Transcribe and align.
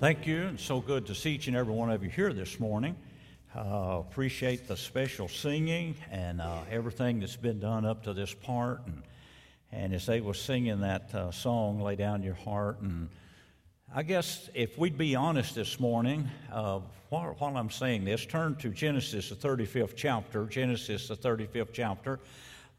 Thank 0.00 0.28
you. 0.28 0.42
and 0.42 0.60
so 0.60 0.80
good 0.80 1.06
to 1.06 1.14
see 1.16 1.32
each 1.32 1.48
and 1.48 1.56
every 1.56 1.74
one 1.74 1.90
of 1.90 2.04
you 2.04 2.08
here 2.08 2.32
this 2.32 2.60
morning. 2.60 2.94
Uh, 3.52 3.96
appreciate 3.98 4.68
the 4.68 4.76
special 4.76 5.26
singing 5.26 5.96
and 6.12 6.40
uh, 6.40 6.60
everything 6.70 7.18
that's 7.18 7.34
been 7.34 7.58
done 7.58 7.84
up 7.84 8.04
to 8.04 8.12
this 8.12 8.32
part. 8.32 8.80
And, 8.86 9.02
and 9.72 9.92
as 9.92 10.06
they 10.06 10.20
were 10.20 10.34
singing 10.34 10.82
that 10.82 11.12
uh, 11.12 11.32
song, 11.32 11.80
Lay 11.80 11.96
Down 11.96 12.22
Your 12.22 12.36
Heart. 12.36 12.80
And 12.82 13.08
I 13.92 14.04
guess 14.04 14.48
if 14.54 14.78
we'd 14.78 14.96
be 14.96 15.16
honest 15.16 15.56
this 15.56 15.80
morning, 15.80 16.30
uh, 16.52 16.78
while, 17.08 17.34
while 17.38 17.56
I'm 17.56 17.68
saying 17.68 18.04
this, 18.04 18.24
turn 18.24 18.54
to 18.60 18.68
Genesis, 18.68 19.30
the 19.30 19.34
35th 19.34 19.96
chapter. 19.96 20.46
Genesis, 20.46 21.08
the 21.08 21.16
35th 21.16 21.70
chapter. 21.72 22.20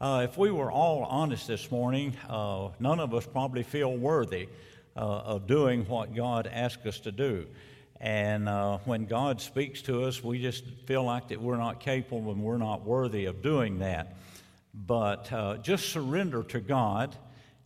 Uh, 0.00 0.22
if 0.24 0.38
we 0.38 0.50
were 0.50 0.72
all 0.72 1.04
honest 1.04 1.48
this 1.48 1.70
morning, 1.70 2.16
uh, 2.30 2.70
none 2.78 2.98
of 2.98 3.12
us 3.12 3.26
probably 3.26 3.62
feel 3.62 3.94
worthy 3.94 4.48
uh, 4.96 5.00
of 5.00 5.46
doing 5.46 5.86
what 5.86 6.14
God 6.14 6.46
asks 6.46 6.84
us 6.86 7.00
to 7.00 7.12
do. 7.12 7.46
And 8.00 8.48
uh, 8.48 8.78
when 8.84 9.04
God 9.04 9.40
speaks 9.40 9.82
to 9.82 10.04
us, 10.04 10.24
we 10.24 10.40
just 10.40 10.64
feel 10.86 11.04
like 11.04 11.28
that 11.28 11.40
we're 11.40 11.58
not 11.58 11.80
capable 11.80 12.32
and 12.32 12.42
we're 12.42 12.56
not 12.56 12.84
worthy 12.84 13.26
of 13.26 13.42
doing 13.42 13.80
that. 13.80 14.16
But 14.72 15.30
uh, 15.32 15.58
just 15.58 15.90
surrender 15.90 16.42
to 16.44 16.60
God, 16.60 17.14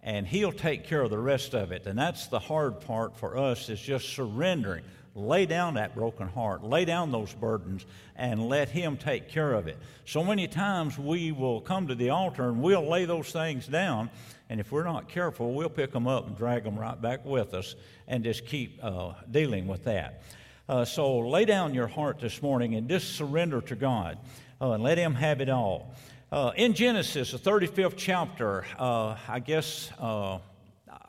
and 0.03 0.27
He'll 0.27 0.53
take 0.53 0.87
care 0.87 1.03
of 1.03 1.11
the 1.11 1.19
rest 1.19 1.55
of 1.55 1.71
it. 1.71 1.87
And 1.87 1.99
that's 1.99 2.27
the 2.27 2.41
hard 2.41 2.81
part 2.81 3.17
for 3.17 3.39
us 3.39 3.69
is 3.69 3.81
just 3.81 4.09
surrendering 4.09 4.85
lay 5.15 5.47
down 5.47 5.75
that 5.75 5.95
broken 5.95 6.29
heart, 6.29 6.65
lay 6.65 6.85
down 6.85 7.13
those 7.13 7.33
burdens, 7.33 7.87
and 8.17 8.49
let 8.49 8.69
Him 8.69 8.97
take 8.97 9.29
care 9.29 9.53
of 9.53 9.69
it. 9.69 9.79
So 10.05 10.25
many 10.25 10.49
times 10.49 10.99
we 10.99 11.33
will 11.33 11.61
come 11.61 11.87
to 11.89 11.95
the 11.95 12.11
altar 12.11 12.49
and 12.49 12.61
we'll 12.61 12.89
lay 12.89 13.05
those 13.05 13.31
things 13.31 13.67
down, 13.67 14.11
and 14.51 14.61
if 14.61 14.73
we're 14.73 14.85
not 14.85 15.09
careful, 15.09 15.55
we'll 15.55 15.69
pick 15.69 15.93
them 15.93 16.07
up 16.07 16.27
and 16.27 16.37
drag 16.37 16.65
them 16.65 16.79
right 16.79 17.01
back 17.01 17.25
with 17.25 17.55
us 17.55 17.77
and 18.09 18.25
just 18.25 18.47
keep 18.47 18.79
uh, 18.83 19.13
dealing 19.31 19.67
with 19.67 19.85
that. 19.85 20.23
Uh, 20.69 20.85
so 20.85 21.19
lay 21.19 21.45
down 21.45 21.75
your 21.75 21.87
heart 21.87 22.19
this 22.21 22.43
morning 22.43 22.75
and 22.75 22.89
just 22.89 23.17
surrender 23.17 23.61
to 23.61 23.77
God 23.77 24.19
uh, 24.61 24.73
and 24.73 24.83
let 24.83 24.99
Him 24.99 25.15
have 25.15 25.41
it 25.41 25.49
all. 25.49 25.95
Uh, 26.33 26.51
in 26.57 26.73
Genesis, 26.75 27.31
the 27.31 27.39
35th 27.39 27.95
chapter, 27.97 28.65
uh, 28.79 29.17
I 29.29 29.39
guess. 29.39 29.93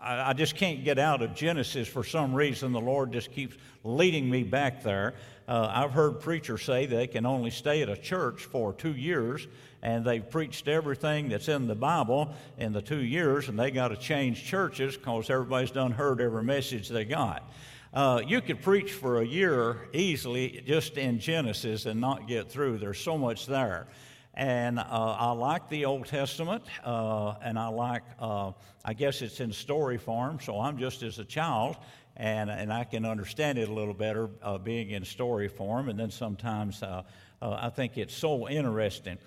Uh, 0.06 0.26
I, 0.28 0.34
just 0.34 0.56
can't 0.56 0.84
get 0.84 1.00
out 1.00 1.24
of 1.24 1.34
Genesis 1.34 1.88
for 1.88 2.04
some 2.04 2.36
reason. 2.36 2.72
The 2.72 2.80
Lord 2.80 3.12
just 3.12 3.32
keeps 3.32 3.58
leading 3.84 4.30
me 4.30 4.44
back 4.44 4.84
there. 4.84 5.16
Uh, 5.48 5.72
I've 5.74 5.92
heard 5.92 6.20
preachers 6.20 6.62
say 6.62 6.86
they 6.86 7.08
can 7.08 7.26
only 7.26 7.50
stay 7.50 7.82
at 7.82 7.90
a 7.90 7.98
church 7.98 8.46
for 8.46 8.72
two 8.72 8.94
years, 8.94 9.48
and 9.82 10.06
they've 10.06 10.28
preached 10.28 10.68
everything 10.68 11.30
that's 11.30 11.48
in 11.48 11.66
the 11.66 11.76
Bible 11.76 12.32
in 12.60 12.72
the 12.72 12.84
two 12.84 13.02
years, 13.02 13.50
and 13.50 13.58
they 13.58 13.72
got 13.72 13.88
to 13.88 13.98
change 13.98 14.46
churches 14.46 14.96
because 14.96 15.32
everybody's 15.32 15.72
done 15.72 15.92
heard 15.92 16.22
every 16.22 16.44
message 16.44 16.88
they 16.90 17.06
got. 17.06 17.52
Uh, 17.92 18.22
you 18.28 18.42
could 18.42 18.62
preach 18.62 18.92
for 18.92 19.22
a 19.22 19.26
year 19.26 19.90
easily 19.92 20.62
just 20.68 20.98
in 20.98 21.18
Genesis 21.18 21.88
and 21.88 22.00
not 22.00 22.28
get 22.28 22.52
through. 22.52 22.78
There's 22.78 23.00
so 23.00 23.18
much 23.18 23.48
there. 23.48 23.88
And 24.36 24.80
uh, 24.80 24.84
I 24.84 25.32
like 25.32 25.70
the 25.70 25.86
Old 25.86 26.08
Testament, 26.08 26.64
uh, 26.84 27.36
and 27.42 27.58
I 27.58 27.68
like, 27.68 28.04
uh, 28.20 28.52
I 28.84 28.94
guess 28.94 29.22
it's 29.22 29.40
in 29.40 29.54
story 29.54 29.98
form, 29.98 30.40
so 30.42 30.60
I'm 30.60 30.78
just 30.78 31.04
as 31.04 31.20
a 31.20 31.24
child, 31.24 31.78
and, 32.18 32.50
and 32.50 32.72
I 32.72 32.84
can 32.84 33.06
understand 33.06 33.58
it 33.58 33.70
a 33.70 33.74
little 33.74 33.94
better 33.94 34.30
uh, 34.42 34.58
being 34.58 34.90
in 34.90 35.06
story 35.06 35.48
form, 35.48 35.88
and 35.88 35.98
then 35.98 36.12
sometimes 36.12 36.84
uh, 36.84 37.04
uh, 37.42 37.58
I 37.62 37.70
think 37.70 37.98
it's 37.98 38.14
so 38.14 38.50
interesting. 38.50 39.18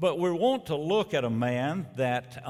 But 0.00 0.18
we 0.18 0.32
want 0.32 0.66
to 0.66 0.76
look 0.76 1.14
at 1.14 1.22
a 1.22 1.30
man 1.30 1.86
that 1.94 2.42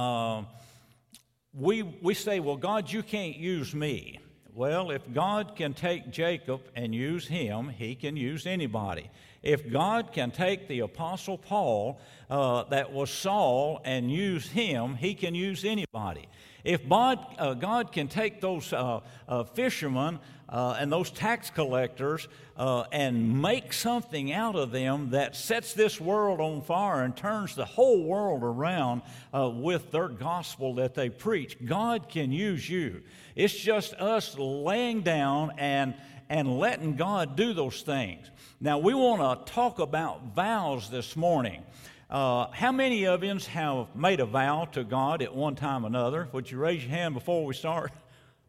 we, 1.52 1.82
we 1.82 2.14
say, 2.14 2.40
well, 2.40 2.56
God, 2.56 2.90
you 2.90 3.02
can't 3.02 3.36
use 3.36 3.74
me. 3.74 4.20
Well, 4.56 4.90
if 4.90 5.02
God 5.12 5.54
can 5.54 5.74
take 5.74 6.10
Jacob 6.10 6.62
and 6.74 6.94
use 6.94 7.28
him, 7.28 7.68
he 7.68 7.94
can 7.94 8.16
use 8.16 8.46
anybody. 8.46 9.10
If 9.42 9.70
God 9.70 10.14
can 10.14 10.30
take 10.30 10.66
the 10.66 10.80
Apostle 10.80 11.36
Paul, 11.36 12.00
uh, 12.30 12.64
that 12.70 12.90
was 12.90 13.10
Saul, 13.10 13.82
and 13.84 14.10
use 14.10 14.48
him, 14.48 14.94
he 14.94 15.14
can 15.14 15.34
use 15.34 15.62
anybody. 15.62 16.26
If 16.64 16.88
God, 16.88 17.18
uh, 17.38 17.52
God 17.52 17.92
can 17.92 18.08
take 18.08 18.40
those 18.40 18.72
uh, 18.72 19.00
uh 19.28 19.44
fishermen 19.44 20.20
uh, 20.48 20.76
and 20.78 20.92
those 20.92 21.10
tax 21.10 21.50
collectors 21.50 22.28
uh, 22.56 22.84
and 22.92 23.42
make 23.42 23.72
something 23.72 24.32
out 24.32 24.54
of 24.54 24.70
them 24.70 25.10
that 25.10 25.36
sets 25.36 25.74
this 25.74 26.00
world 26.00 26.40
on 26.40 26.62
fire 26.62 27.02
and 27.02 27.16
turns 27.16 27.54
the 27.54 27.64
whole 27.64 28.04
world 28.04 28.42
around 28.42 29.02
with 29.32 29.90
their 29.90 30.08
gospel 30.08 30.74
that 30.74 30.94
they 30.94 31.10
preach, 31.10 31.56
God 31.64 32.08
can 32.08 32.32
use 32.32 32.68
you. 32.68 33.02
It's 33.34 33.54
just 33.54 33.92
us 33.94 34.36
laying 34.38 35.02
down 35.02 35.52
and, 35.58 35.94
and 36.28 36.58
letting 36.58 36.96
God 36.96 37.36
do 37.36 37.52
those 37.52 37.82
things. 37.82 38.30
Now, 38.60 38.78
we 38.78 38.94
want 38.94 39.46
to 39.46 39.52
talk 39.52 39.78
about 39.78 40.34
vows 40.34 40.88
this 40.88 41.14
morning. 41.14 41.62
Uh, 42.08 42.46
how 42.52 42.72
many 42.72 43.04
of 43.04 43.22
you 43.22 43.38
have 43.50 43.94
made 43.94 44.20
a 44.20 44.24
vow 44.24 44.64
to 44.72 44.84
God 44.84 45.20
at 45.20 45.34
one 45.34 45.56
time 45.56 45.84
or 45.84 45.88
another? 45.88 46.28
Would 46.32 46.50
you 46.50 46.58
raise 46.58 46.82
your 46.82 46.90
hand 46.92 47.12
before 47.14 47.44
we 47.44 47.54
start? 47.54 47.92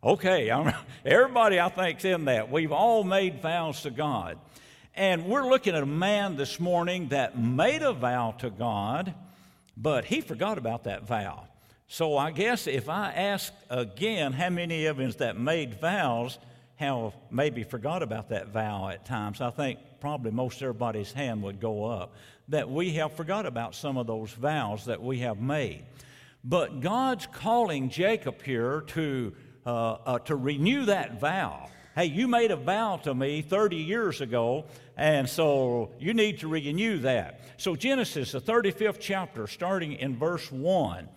Okay, 0.04 0.52
I'm, 0.52 0.74
everybody 1.06 1.60
I 1.60 1.70
think's 1.70 2.06
in 2.06 2.26
that. 2.26 2.52
We've 2.52 2.72
all 2.72 3.04
made 3.04 3.42
vows 3.42 3.82
to 3.82 3.90
God. 3.90 4.38
And 4.96 5.26
we're 5.26 5.48
looking 5.48 5.76
at 5.76 5.84
a 5.84 5.88
man 5.88 6.36
this 6.36 6.60
morning 6.60 7.10
that 7.10 7.38
made 7.38 7.84
a 7.84 7.94
vow 7.94 8.32
to 8.40 8.50
God, 8.50 9.14
but 9.76 10.06
he 10.06 10.22
forgot 10.22 10.58
about 10.58 10.86
that 10.86 11.08
vow. 11.08 11.48
So 11.88 12.18
I 12.18 12.32
guess 12.32 12.68
if 12.68 12.90
I 12.90 13.12
ask 13.12 13.54
again 13.70 14.34
how 14.34 14.50
many 14.50 14.88
of 14.88 15.00
us 15.00 15.16
that 15.16 15.40
made 15.40 15.80
vows 15.80 16.38
have 16.76 17.14
maybe 17.32 17.64
forgot 17.64 18.04
about 18.04 18.30
that 18.30 18.50
vow 18.50 18.90
at 18.90 19.06
times, 19.06 19.40
I 19.40 19.52
think 19.52 19.80
probably 20.00 20.32
most 20.32 20.62
everybody's 20.62 21.12
hand 21.12 21.42
would 21.44 21.60
go 21.60 21.86
up, 21.86 22.14
that 22.50 22.70
we 22.70 22.92
have 22.94 23.14
forgot 23.14 23.46
about 23.46 23.74
some 23.74 23.98
of 23.98 24.06
those 24.08 24.32
vows 24.32 24.86
that 24.86 25.02
we 25.02 25.20
have 25.20 25.40
made. 25.40 25.86
But 26.44 26.82
God's 26.82 27.28
calling 27.28 27.90
Jacob 27.90 28.42
here 28.42 28.82
to, 28.88 29.34
uh, 29.68 29.98
uh, 30.06 30.20
to 30.20 30.34
renew 30.34 30.86
that 30.86 31.20
vow. 31.20 31.68
Hey, 31.94 32.06
you 32.06 32.30
made 32.30 32.52
a 32.52 32.56
vow 32.56 32.96
to 33.04 33.14
me 33.14 33.42
30 33.42 33.76
years 33.76 34.22
ago, 34.22 34.64
and 34.96 35.28
so 35.28 35.92
you 36.00 36.14
need 36.14 36.40
to 36.40 36.48
renew 36.48 37.00
that. 37.00 37.42
So, 37.58 37.76
Genesis, 37.76 38.32
the 38.32 38.40
35th 38.40 39.00
chapter, 39.02 39.46
starting 39.46 39.92
in 39.92 40.16
verse 40.16 40.50
1. 40.50 41.10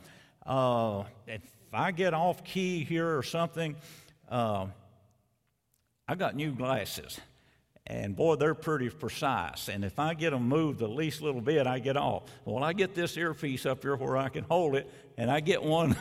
Uh, 0.44 1.04
if 1.28 1.42
I 1.72 1.92
get 1.92 2.12
off 2.12 2.42
key 2.42 2.82
here 2.82 3.16
or 3.16 3.22
something, 3.22 3.76
uh, 4.28 4.66
I 6.08 6.16
got 6.16 6.34
new 6.34 6.50
glasses. 6.50 7.20
And 7.86 8.16
boy, 8.16 8.34
they're 8.34 8.54
pretty 8.54 8.88
precise. 8.88 9.68
And 9.68 9.84
if 9.84 10.00
I 10.00 10.14
get 10.14 10.30
them 10.30 10.48
moved 10.48 10.80
the 10.80 10.88
least 10.88 11.22
little 11.22 11.40
bit, 11.40 11.68
I 11.68 11.78
get 11.78 11.96
off. 11.96 12.24
Well, 12.44 12.64
I 12.64 12.72
get 12.72 12.96
this 12.96 13.16
earpiece 13.16 13.64
up 13.64 13.82
here 13.82 13.94
where 13.94 14.16
I 14.16 14.28
can 14.28 14.42
hold 14.42 14.74
it, 14.74 14.90
and 15.16 15.30
I 15.30 15.38
get 15.38 15.62
one, 15.62 15.94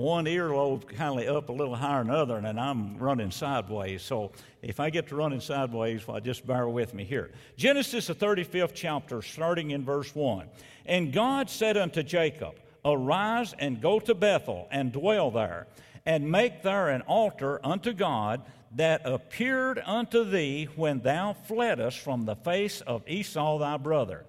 one 0.00 0.24
earlobe 0.24 0.88
kind 0.88 1.20
of 1.20 1.36
up 1.36 1.48
a 1.48 1.52
little 1.52 1.74
higher 1.74 2.02
than 2.02 2.12
the 2.12 2.18
other, 2.18 2.36
and 2.36 2.58
I'm 2.58 2.98
running 2.98 3.30
sideways. 3.30 4.02
So 4.02 4.32
if 4.62 4.80
I 4.80 4.90
get 4.90 5.08
to 5.08 5.16
running 5.16 5.40
sideways, 5.40 6.06
well, 6.06 6.20
just 6.20 6.46
bear 6.46 6.68
with 6.68 6.94
me 6.94 7.04
here. 7.04 7.30
Genesis, 7.56 8.06
the 8.06 8.14
35th 8.14 8.72
chapter, 8.74 9.22
starting 9.22 9.70
in 9.70 9.84
verse 9.84 10.14
1. 10.14 10.48
And 10.86 11.12
God 11.12 11.50
said 11.50 11.76
unto 11.76 12.02
Jacob, 12.02 12.54
Arise 12.84 13.54
and 13.58 13.80
go 13.80 14.00
to 14.00 14.14
Bethel 14.14 14.66
and 14.70 14.92
dwell 14.92 15.30
there, 15.30 15.66
and 16.06 16.30
make 16.30 16.62
there 16.62 16.88
an 16.88 17.02
altar 17.02 17.60
unto 17.62 17.92
God 17.92 18.42
that 18.76 19.02
appeared 19.04 19.82
unto 19.84 20.24
thee 20.24 20.68
when 20.76 21.00
thou 21.00 21.32
fleddest 21.32 21.98
from 21.98 22.24
the 22.24 22.36
face 22.36 22.80
of 22.82 23.06
Esau 23.08 23.58
thy 23.58 23.76
brother. 23.76 24.24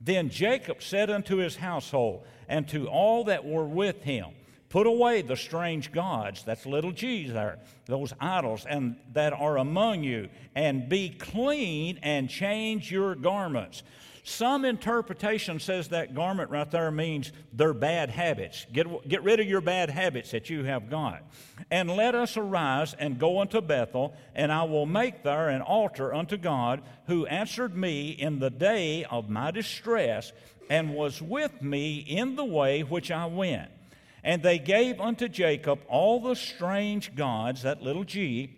Then 0.00 0.30
Jacob 0.30 0.82
said 0.82 1.10
unto 1.10 1.36
his 1.36 1.56
household 1.56 2.26
and 2.48 2.66
to 2.68 2.88
all 2.88 3.24
that 3.24 3.44
were 3.44 3.64
with 3.64 4.02
him, 4.02 4.30
Put 4.72 4.86
away 4.86 5.20
the 5.20 5.36
strange 5.36 5.92
gods, 5.92 6.44
that's 6.44 6.64
little 6.64 6.92
g's 6.92 7.30
there, 7.30 7.58
those 7.84 8.14
idols, 8.18 8.64
and 8.66 8.96
that 9.12 9.34
are 9.34 9.58
among 9.58 10.02
you, 10.02 10.30
and 10.54 10.88
be 10.88 11.10
clean 11.10 11.98
and 12.02 12.30
change 12.30 12.90
your 12.90 13.14
garments. 13.14 13.82
Some 14.24 14.64
interpretation 14.64 15.60
says 15.60 15.88
that 15.88 16.14
garment 16.14 16.48
right 16.48 16.70
there 16.70 16.90
means 16.90 17.32
their 17.52 17.74
bad 17.74 18.08
habits. 18.08 18.64
Get, 18.72 19.06
get 19.06 19.22
rid 19.22 19.40
of 19.40 19.46
your 19.46 19.60
bad 19.60 19.90
habits 19.90 20.30
that 20.30 20.48
you 20.48 20.64
have 20.64 20.88
got. 20.88 21.22
And 21.70 21.90
let 21.90 22.14
us 22.14 22.38
arise 22.38 22.94
and 22.94 23.18
go 23.18 23.42
unto 23.42 23.60
Bethel, 23.60 24.14
and 24.34 24.50
I 24.50 24.62
will 24.62 24.86
make 24.86 25.22
there 25.22 25.50
an 25.50 25.60
altar 25.60 26.14
unto 26.14 26.38
God, 26.38 26.80
who 27.08 27.26
answered 27.26 27.76
me 27.76 28.08
in 28.12 28.38
the 28.38 28.48
day 28.48 29.04
of 29.04 29.28
my 29.28 29.50
distress, 29.50 30.32
and 30.70 30.94
was 30.94 31.20
with 31.20 31.60
me 31.60 31.98
in 31.98 32.36
the 32.36 32.44
way 32.46 32.80
which 32.80 33.10
I 33.10 33.26
went. 33.26 33.68
And 34.24 34.42
they 34.42 34.58
gave 34.58 35.00
unto 35.00 35.28
Jacob 35.28 35.80
all 35.88 36.20
the 36.20 36.36
strange 36.36 37.14
gods, 37.14 37.62
that 37.62 37.82
little 37.82 38.04
g, 38.04 38.56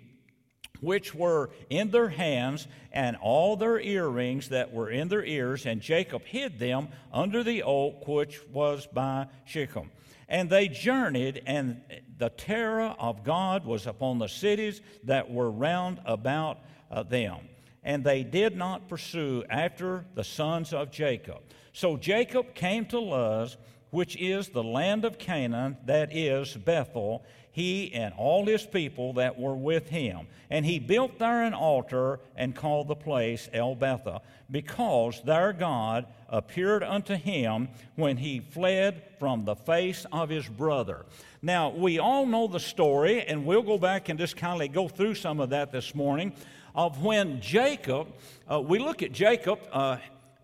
which 0.80 1.14
were 1.14 1.50
in 1.70 1.90
their 1.90 2.10
hands, 2.10 2.68
and 2.92 3.16
all 3.16 3.56
their 3.56 3.80
earrings 3.80 4.50
that 4.50 4.72
were 4.72 4.90
in 4.90 5.08
their 5.08 5.24
ears, 5.24 5.66
and 5.66 5.80
Jacob 5.80 6.22
hid 6.24 6.58
them 6.58 6.88
under 7.12 7.42
the 7.42 7.62
oak 7.62 8.06
which 8.06 8.40
was 8.52 8.86
by 8.86 9.26
Shechem. 9.46 9.90
And 10.28 10.48
they 10.50 10.68
journeyed, 10.68 11.42
and 11.46 11.80
the 12.18 12.30
terror 12.30 12.94
of 12.98 13.24
God 13.24 13.64
was 13.64 13.86
upon 13.86 14.18
the 14.18 14.28
cities 14.28 14.80
that 15.04 15.30
were 15.30 15.50
round 15.50 16.00
about 16.04 16.58
uh, 16.90 17.02
them. 17.02 17.38
And 17.82 18.02
they 18.02 18.22
did 18.22 18.56
not 18.56 18.88
pursue 18.88 19.44
after 19.50 20.06
the 20.14 20.24
sons 20.24 20.72
of 20.72 20.90
Jacob. 20.90 21.40
So 21.72 21.96
Jacob 21.96 22.54
came 22.54 22.86
to 22.86 22.98
Luz, 22.98 23.56
which 23.94 24.16
is 24.16 24.48
the 24.48 24.64
land 24.64 25.04
of 25.04 25.18
Canaan, 25.18 25.76
that 25.86 26.14
is 26.14 26.56
Bethel, 26.56 27.24
he 27.52 27.94
and 27.94 28.12
all 28.18 28.44
his 28.44 28.66
people 28.66 29.12
that 29.12 29.38
were 29.38 29.54
with 29.54 29.88
him. 29.88 30.26
And 30.50 30.66
he 30.66 30.80
built 30.80 31.20
there 31.20 31.44
an 31.44 31.54
altar 31.54 32.18
and 32.34 32.56
called 32.56 32.88
the 32.88 32.96
place 32.96 33.48
El 33.52 33.76
Bethel, 33.76 34.24
because 34.50 35.22
their 35.22 35.52
God 35.52 36.06
appeared 36.28 36.82
unto 36.82 37.14
him 37.14 37.68
when 37.94 38.16
he 38.16 38.40
fled 38.40 39.00
from 39.20 39.44
the 39.44 39.54
face 39.54 40.04
of 40.10 40.28
his 40.28 40.48
brother. 40.48 41.06
Now, 41.40 41.70
we 41.70 42.00
all 42.00 42.26
know 42.26 42.48
the 42.48 42.58
story, 42.58 43.22
and 43.22 43.46
we'll 43.46 43.62
go 43.62 43.78
back 43.78 44.08
and 44.08 44.18
just 44.18 44.36
kind 44.36 44.60
of 44.60 44.72
go 44.72 44.88
through 44.88 45.14
some 45.14 45.38
of 45.38 45.50
that 45.50 45.70
this 45.70 45.94
morning 45.94 46.32
of 46.74 47.04
when 47.04 47.40
Jacob, 47.40 48.08
uh, 48.50 48.60
we 48.60 48.80
look 48.80 49.04
at 49.04 49.12
Jacob, 49.12 49.60
uh, 49.70 49.98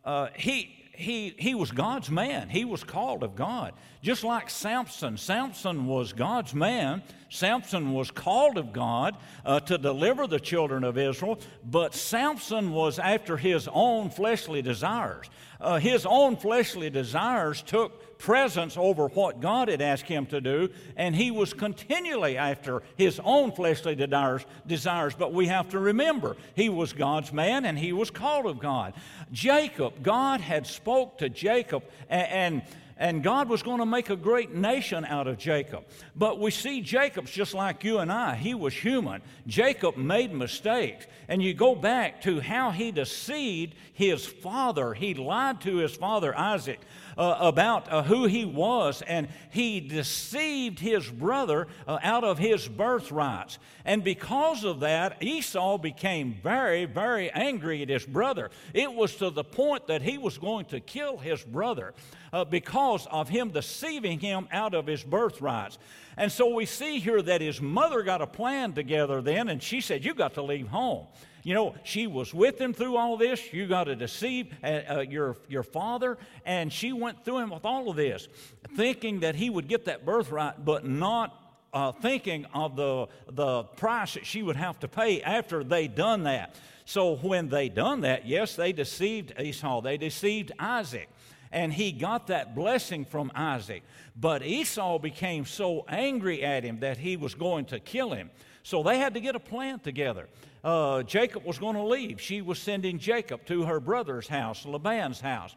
uh, 0.05 0.29
he, 0.37 0.80
he, 1.01 1.35
he 1.39 1.55
was 1.55 1.71
God's 1.71 2.11
man. 2.11 2.49
He 2.49 2.65
was 2.65 2.85
called 2.85 3.23
of 3.23 3.35
God. 3.35 3.73
Just 4.03 4.23
like 4.23 4.51
Samson. 4.51 5.17
Samson 5.17 5.87
was 5.87 6.13
God's 6.13 6.55
man. 6.55 7.03
Samson 7.31 7.93
was 7.93 8.11
called 8.11 8.59
of 8.59 8.73
God 8.73 9.17
uh, 9.45 9.61
to 9.61 9.79
deliver 9.79 10.27
the 10.27 10.39
children 10.39 10.85
of 10.85 10.99
Israel, 10.99 11.41
but 11.65 11.95
Samson 11.95 12.73
was 12.73 12.99
after 12.99 13.37
his 13.37 13.69
own 13.73 14.11
fleshly 14.11 14.63
desires. 14.63 15.31
Uh, 15.61 15.79
his 15.79 16.05
own 16.05 16.37
fleshly 16.37 16.91
desires 16.91 17.63
took 17.63 18.10
presence 18.21 18.77
over 18.77 19.09
what 19.09 19.41
God 19.41 19.69
had 19.69 19.81
asked 19.81 20.05
him 20.05 20.27
to 20.27 20.41
do, 20.41 20.69
and 20.97 21.17
he 21.17 21.31
was 21.31 21.53
continually 21.53 22.37
after 22.37 22.83
his 22.97 23.19
own 23.25 23.51
fleshly 23.51 23.97
desires. 23.97 25.15
But 25.19 25.33
we 25.33 25.47
have 25.49 25.71
to 25.71 25.79
remember, 25.79 26.37
he 26.55 26.69
was 26.69 26.93
God's 26.93 27.33
man 27.33 27.65
and 27.65 27.79
he 27.79 27.93
was 27.93 28.11
called 28.11 28.47
of 28.47 28.61
God. 28.61 28.95
Jacob, 29.33 30.03
God 30.03 30.41
had 30.41 30.67
spoke 30.67 31.19
to 31.19 31.29
Jacob, 31.29 31.83
and, 32.09 32.29
and 32.29 32.63
and 33.01 33.23
God 33.23 33.49
was 33.49 33.63
going 33.63 33.79
to 33.79 33.87
make 33.87 34.11
a 34.11 34.17
great 34.17 34.55
nation 34.55 35.07
out 35.07 35.27
of 35.27 35.39
Jacob. 35.39 35.85
But 36.15 36.39
we 36.39 36.51
see 36.51 36.83
Jacob's 36.83 37.31
just 37.31 37.55
like 37.55 37.83
you 37.83 37.99
and 37.99 38.13
I. 38.13 38.35
He 38.35 38.53
was 38.53 38.75
human. 38.75 39.23
Jacob 39.47 39.97
made 39.97 40.35
mistakes. 40.35 41.07
And 41.27 41.43
you 41.43 41.55
go 41.55 41.75
back 41.75 42.21
to 42.23 42.41
how 42.41 42.73
he 42.73 42.93
deceived 42.93 43.75
his 43.95 44.27
father. 44.27 44.93
He 44.93 45.15
lied 45.15 45.63
to 45.63 45.77
his 45.77 45.97
father 45.97 46.37
Isaac 46.37 46.79
uh, 47.21 47.37
about 47.39 47.93
uh, 47.93 48.03
who 48.03 48.25
he 48.25 48.47
was, 48.47 49.03
and 49.03 49.29
he 49.51 49.79
deceived 49.79 50.79
his 50.79 51.07
brother 51.07 51.69
uh, 51.87 51.99
out 52.03 52.25
of 52.25 52.39
his 52.39 52.67
birthrights. 52.67 53.59
And 53.85 54.03
because 54.03 54.65
of 54.65 54.81
that, 54.81 55.23
Esau 55.23 55.77
became 55.77 56.33
very, 56.43 56.87
very 56.87 57.31
angry 57.31 57.83
at 57.83 57.91
his 57.91 58.07
brother. 58.07 58.51
It 58.73 58.91
was 58.91 59.17
to 59.17 59.29
the 59.29 59.45
point 59.45 59.87
that 59.89 60.01
he 60.01 60.17
was 60.17 60.39
going 60.39 60.65
to 60.67 60.81
kill 60.81 61.19
his 61.19 61.43
brother 61.43 61.93
uh, 62.33 62.47
because 62.47 63.07
of 63.11 63.29
him 63.29 63.51
deceiving 63.51 64.19
him 64.19 64.49
out 64.51 64.73
of 64.73 64.87
his 64.87 65.05
birthrights. 65.05 65.79
And 66.17 66.33
so 66.33 66.55
we 66.55 66.65
see 66.65 67.01
here 67.01 67.21
that 67.21 67.43
his 67.43 67.61
mother 67.61 68.03
got 68.03 68.23
a 68.23 68.27
plan 68.27 68.73
together 68.73 69.21
then, 69.21 69.51
and 69.51 69.63
she 69.63 69.83
said, 69.83 70.07
You 70.07 70.15
got 70.15 70.33
to 70.35 70.43
leave 70.43 70.69
home. 70.69 71.07
You 71.43 71.55
know, 71.55 71.75
she 71.85 72.07
was 72.07 72.35
with 72.35 72.61
him 72.61 72.73
through 72.73 72.97
all 72.97 73.17
this. 73.17 73.53
You 73.53 73.67
got 73.67 73.85
to 73.85 73.97
deceive 73.97 74.53
uh, 74.63 74.67
uh, 74.67 75.01
your, 75.01 75.37
your 75.49 75.63
father. 75.63 76.19
And 76.45 76.73
she 76.73 76.93
went 76.93 77.25
through 77.25 77.39
him 77.39 77.51
with 77.51 77.65
all 77.65 77.89
of 77.89 77.97
this, 77.97 78.29
thinking 78.77 79.21
that 79.21 79.35
he 79.35 79.49
would 79.49 79.69
get 79.69 79.87
that 79.87 80.05
birthright, 80.05 80.65
but 80.65 80.87
not 80.87 81.37
uh, 81.73 81.93
thinking 81.93 82.47
of 82.53 82.77
the, 82.77 83.07
the 83.31 83.63
price 83.63 84.15
that 84.15 84.27
she 84.27 84.43
would 84.43 84.57
have 84.57 84.79
to 84.81 84.89
pay 84.89 85.23
after 85.23 85.65
they 85.65 85.89
done 85.89 86.25
that. 86.25 86.57
So 86.85 87.17
when 87.17 87.49
they 87.49 87.69
done 87.69 88.01
that, 88.01 88.27
yes, 88.27 88.57
they 88.57 88.73
deceived 88.73 89.33
Esau. 89.41 89.81
They 89.81 89.97
deceived 89.97 90.53
Isaac. 90.59 91.09
And 91.53 91.73
he 91.73 91.93
got 91.93 92.29
that 92.29 92.55
blessing 92.55 93.05
from 93.05 93.33
Isaac. 93.35 93.83
But 94.15 94.43
Esau 94.43 94.99
became 94.99 95.47
so 95.47 95.85
angry 95.89 96.43
at 96.43 96.65
him 96.65 96.81
that 96.81 96.99
he 96.99 97.17
was 97.17 97.35
going 97.35 97.67
to 97.67 97.81
kill 97.81 98.13
him. 98.13 98.31
So 98.63 98.83
they 98.83 98.99
had 98.99 99.15
to 99.15 99.21
get 99.21 99.35
a 99.35 99.41
plan 99.41 99.79
together 99.81 100.29
uh, 100.63 101.03
Jacob 101.03 101.45
was 101.45 101.59
going 101.59 101.77
to 101.77 101.83
leave. 101.83 102.21
She 102.21 102.43
was 102.43 102.59
sending 102.59 102.99
Jacob 102.99 103.45
to 103.47 103.65
her 103.65 103.81
brother's 103.81 104.29
house, 104.29 104.65
Laban's 104.65 105.21
house. 105.21 105.55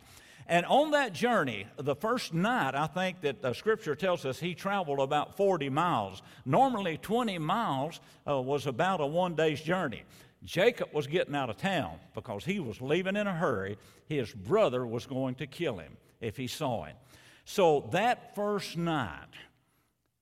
And 0.47 0.65
on 0.65 0.91
that 0.91 1.13
journey, 1.13 1.67
the 1.77 1.95
first 1.95 2.33
night, 2.33 2.75
I 2.75 2.87
think 2.87 3.21
that 3.21 3.41
the 3.41 3.53
scripture 3.53 3.95
tells 3.95 4.25
us 4.25 4.39
he 4.39 4.53
traveled 4.53 4.99
about 4.99 5.37
40 5.37 5.69
miles. 5.69 6.21
Normally, 6.45 6.97
20 6.97 7.37
miles 7.37 8.01
uh, 8.27 8.41
was 8.41 8.67
about 8.67 8.99
a 8.99 9.05
one 9.05 9.35
day's 9.35 9.61
journey. 9.61 10.03
Jacob 10.43 10.89
was 10.91 11.07
getting 11.07 11.35
out 11.35 11.49
of 11.49 11.55
town 11.55 11.97
because 12.13 12.43
he 12.43 12.59
was 12.59 12.81
leaving 12.81 13.15
in 13.15 13.27
a 13.27 13.33
hurry. 13.33 13.77
His 14.07 14.33
brother 14.33 14.85
was 14.85 15.05
going 15.05 15.35
to 15.35 15.47
kill 15.47 15.77
him 15.77 15.95
if 16.19 16.35
he 16.35 16.47
saw 16.47 16.83
him. 16.83 16.97
So 17.45 17.87
that 17.91 18.35
first 18.35 18.77
night, 18.77 19.29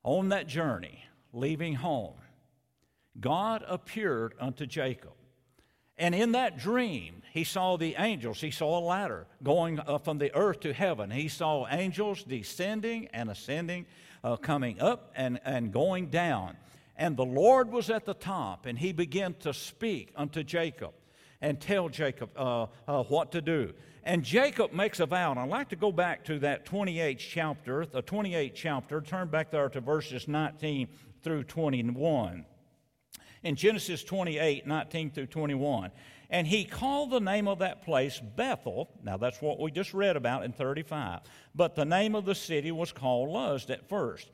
on 0.04 0.30
that 0.30 0.48
journey, 0.48 1.04
leaving 1.34 1.74
home, 1.74 2.14
God 3.20 3.64
appeared 3.68 4.34
unto 4.40 4.66
Jacob. 4.66 5.12
And 5.98 6.16
in 6.16 6.32
that 6.32 6.58
dream, 6.58 7.22
he 7.32 7.44
saw 7.44 7.78
the 7.78 7.96
angels. 7.98 8.42
He 8.42 8.52
saw 8.52 8.80
a 8.80 8.84
ladder 8.84 9.28
going 9.44 9.80
from 10.04 10.18
the 10.18 10.34
earth 10.36 10.62
to 10.62 10.74
heaven. 10.74 11.12
He 11.12 11.28
saw 11.28 11.68
angels 11.70 12.24
descending 12.24 13.08
and 13.14 13.30
ascending, 13.30 13.86
uh, 14.24 14.38
coming 14.38 14.80
up 14.80 15.12
and, 15.16 15.40
and 15.46 15.72
going 15.72 16.08
down. 16.08 16.58
And 16.98 17.16
the 17.16 17.26
Lord 17.26 17.72
was 17.72 17.90
at 17.90 18.06
the 18.06 18.14
top, 18.14 18.66
and 18.66 18.80
he 18.80 18.94
began 18.94 19.34
to 19.42 19.54
speak 19.54 20.12
unto 20.16 20.44
Jacob 20.44 20.94
and 21.42 21.60
tell 21.60 21.90
Jacob 21.90 22.30
uh, 22.36 22.68
uh, 22.88 23.04
what 23.04 23.32
to 23.34 23.42
do. 23.42 23.74
And 24.04 24.24
Jacob 24.24 24.74
makes 24.74 25.00
a 25.00 25.06
vow. 25.06 25.32
And 25.32 25.40
I'd 25.40 25.50
like 25.50 25.70
to 25.70 25.76
go 25.76 25.92
back 25.92 26.24
to 26.26 26.40
that 26.40 26.66
28th 26.66 27.20
chapter, 27.20 27.86
the 27.86 28.02
28th 28.02 28.54
chapter, 28.56 29.02
turn 29.02 29.28
back 29.28 29.52
there 29.52 29.70
to 29.70 29.82
verses 29.82 30.28
19 30.28 30.88
through 31.22 31.44
21 31.44 32.46
in 33.44 33.56
Genesis 33.56 34.04
28 34.04 34.68
19 34.68 35.12
through 35.12 35.28
21. 35.28 35.92
And 36.30 36.48
he 36.48 36.64
called 36.64 37.12
the 37.12 37.20
name 37.20 37.48
of 37.48 37.60
that 37.60 37.84
place 37.84 38.22
Bethel. 38.38 38.90
Now, 39.04 39.18
that's 39.18 39.42
what 39.42 39.60
we 39.60 39.70
just 39.70 39.94
read 39.94 40.16
about 40.16 40.46
in 40.46 40.54
35. 40.54 41.22
But 41.54 41.76
the 41.76 41.84
name 41.84 42.16
of 42.16 42.26
the 42.26 42.36
city 42.36 42.72
was 42.72 42.94
called 42.94 43.30
Luz 43.30 43.70
at 43.70 43.90
first. 43.90 44.30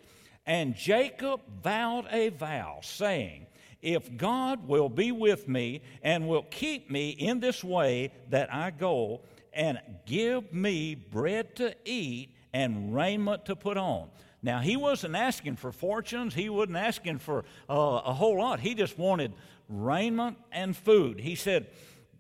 And 0.46 0.76
Jacob 0.76 1.42
vowed 1.64 2.06
a 2.12 2.30
vow, 2.30 2.80
saying, 2.84 3.48
If 3.82 4.16
God 4.16 4.68
will 4.68 4.90
be 4.90 5.12
with 5.12 5.48
me 5.48 5.82
and 6.04 6.28
will 6.28 6.44
keep 6.44 6.92
me 6.92 7.10
in 7.10 7.40
this 7.40 7.64
way 7.64 8.14
that 8.30 8.54
I 8.54 8.70
go, 8.70 9.22
and 9.58 9.80
give 10.06 10.54
me 10.54 10.94
bread 10.94 11.56
to 11.56 11.76
eat 11.84 12.30
and 12.54 12.94
raiment 12.94 13.46
to 13.46 13.56
put 13.56 13.76
on. 13.76 14.08
Now, 14.42 14.60
he 14.60 14.78
wasn't 14.78 15.16
asking 15.16 15.56
for 15.56 15.72
fortunes, 15.72 16.34
he 16.34 16.50
wasn't 16.50 16.78
asking 16.78 17.20
for 17.20 17.46
uh, 17.70 18.02
a 18.06 18.14
whole 18.14 18.38
lot. 18.38 18.60
He 18.60 18.76
just 18.76 18.98
wanted 18.98 19.34
raiment 19.68 20.38
and 20.52 20.76
food. 20.76 21.20
He 21.20 21.36
said 21.36 21.68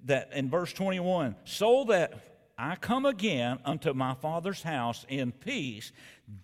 that 0.05 0.31
in 0.33 0.49
verse 0.49 0.73
21 0.73 1.35
so 1.45 1.85
that 1.85 2.13
I 2.57 2.75
come 2.75 3.05
again 3.05 3.59
unto 3.65 3.93
my 3.93 4.15
father's 4.15 4.63
house 4.63 5.05
in 5.07 5.31
peace, 5.31 5.91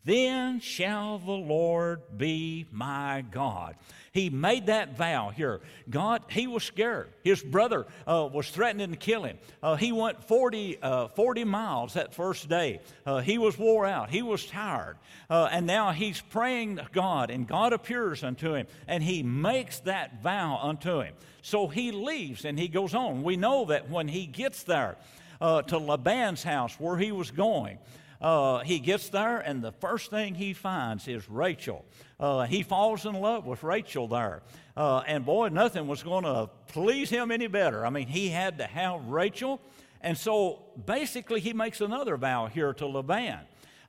then 0.06 0.62
shall 0.62 1.18
the 1.18 1.32
Lord 1.32 2.02
be 2.18 2.68
my 2.72 3.24
God. 3.32 3.75
He 4.13 4.30
made 4.30 4.68
that 4.68 4.96
vow 4.98 5.30
here. 5.30 5.60
God, 5.90 6.24
he 6.30 6.48
was 6.48 6.63
scared. 6.63 7.10
His 7.24 7.42
brother 7.42 7.86
uh, 8.08 8.30
was 8.32 8.50
threatening 8.50 8.92
to 8.92 8.96
kill 8.96 9.24
him. 9.24 9.40
Uh, 9.62 9.75
he 9.75 9.92
went 9.92 10.24
40, 10.24 10.82
uh, 10.82 11.08
40 11.10 11.44
miles 11.44 11.96
that 11.96 12.13
first 12.13 12.48
day. 12.48 12.80
Uh, 13.06 13.20
he 13.20 13.38
was 13.38 13.58
wore 13.58 13.86
out. 13.86 14.10
He 14.10 14.22
was 14.22 14.46
tired. 14.46 14.98
Uh, 15.30 15.50
and 15.52 15.68
now 15.68 15.92
he's 15.92 16.22
praying 16.22 16.78
to 16.78 16.88
God, 16.94 17.30
and 17.30 17.46
God 17.48 17.74
appears 17.74 18.24
unto 18.24 18.54
him, 18.54 18.68
and 18.88 19.04
he 19.04 19.22
makes 19.22 19.80
that 19.82 20.22
vow 20.22 20.60
unto 20.62 21.02
him. 21.02 21.13
So 21.42 21.68
he 21.68 21.92
leaves 21.92 22.46
and 22.46 22.58
he 22.58 22.70
goes 22.70 22.96
on. 22.96 23.22
We 23.22 23.36
know 23.36 23.66
that 23.66 23.90
when 23.90 24.08
he 24.08 24.28
gets 24.28 24.63
there 24.63 24.96
uh, 25.42 25.62
to 25.63 25.78
Laban's 25.78 26.42
house 26.42 26.74
where 26.80 26.98
he 26.98 27.12
was 27.12 27.32
going, 27.32 27.80
uh, 28.24 28.60
he 28.60 28.80
gets 28.80 29.10
there, 29.10 29.39
and 29.39 29.62
the 29.62 29.74
first 29.74 30.10
thing 30.10 30.34
he 30.34 30.53
finds 30.53 31.10
is 31.10 31.30
Rachel. 31.30 31.84
Uh, 32.18 32.46
he 32.46 32.63
falls 32.63 33.06
in 33.06 33.15
love 33.15 33.46
with 33.46 33.63
Rachel 33.63 34.08
there. 34.08 34.44
Uh, 34.77 35.03
and 35.06 35.25
boy, 35.25 35.50
nothing 35.50 35.88
was 35.88 36.01
going 36.01 36.24
to 36.24 36.50
please 36.68 37.10
him 37.10 37.32
any 37.32 37.48
better. 37.48 37.86
I 37.86 37.89
mean, 37.89 38.08
he 38.08 38.30
had 38.30 38.60
to 38.60 38.65
have 38.65 39.06
Rachel. 39.08 39.60
And 40.00 40.18
so 40.18 40.63
basically, 40.86 41.42
he 41.42 41.51
makes 41.51 41.82
another 41.82 42.15
vow 42.15 42.48
here 42.48 42.74
to 42.74 42.88
Laban. 42.88 43.39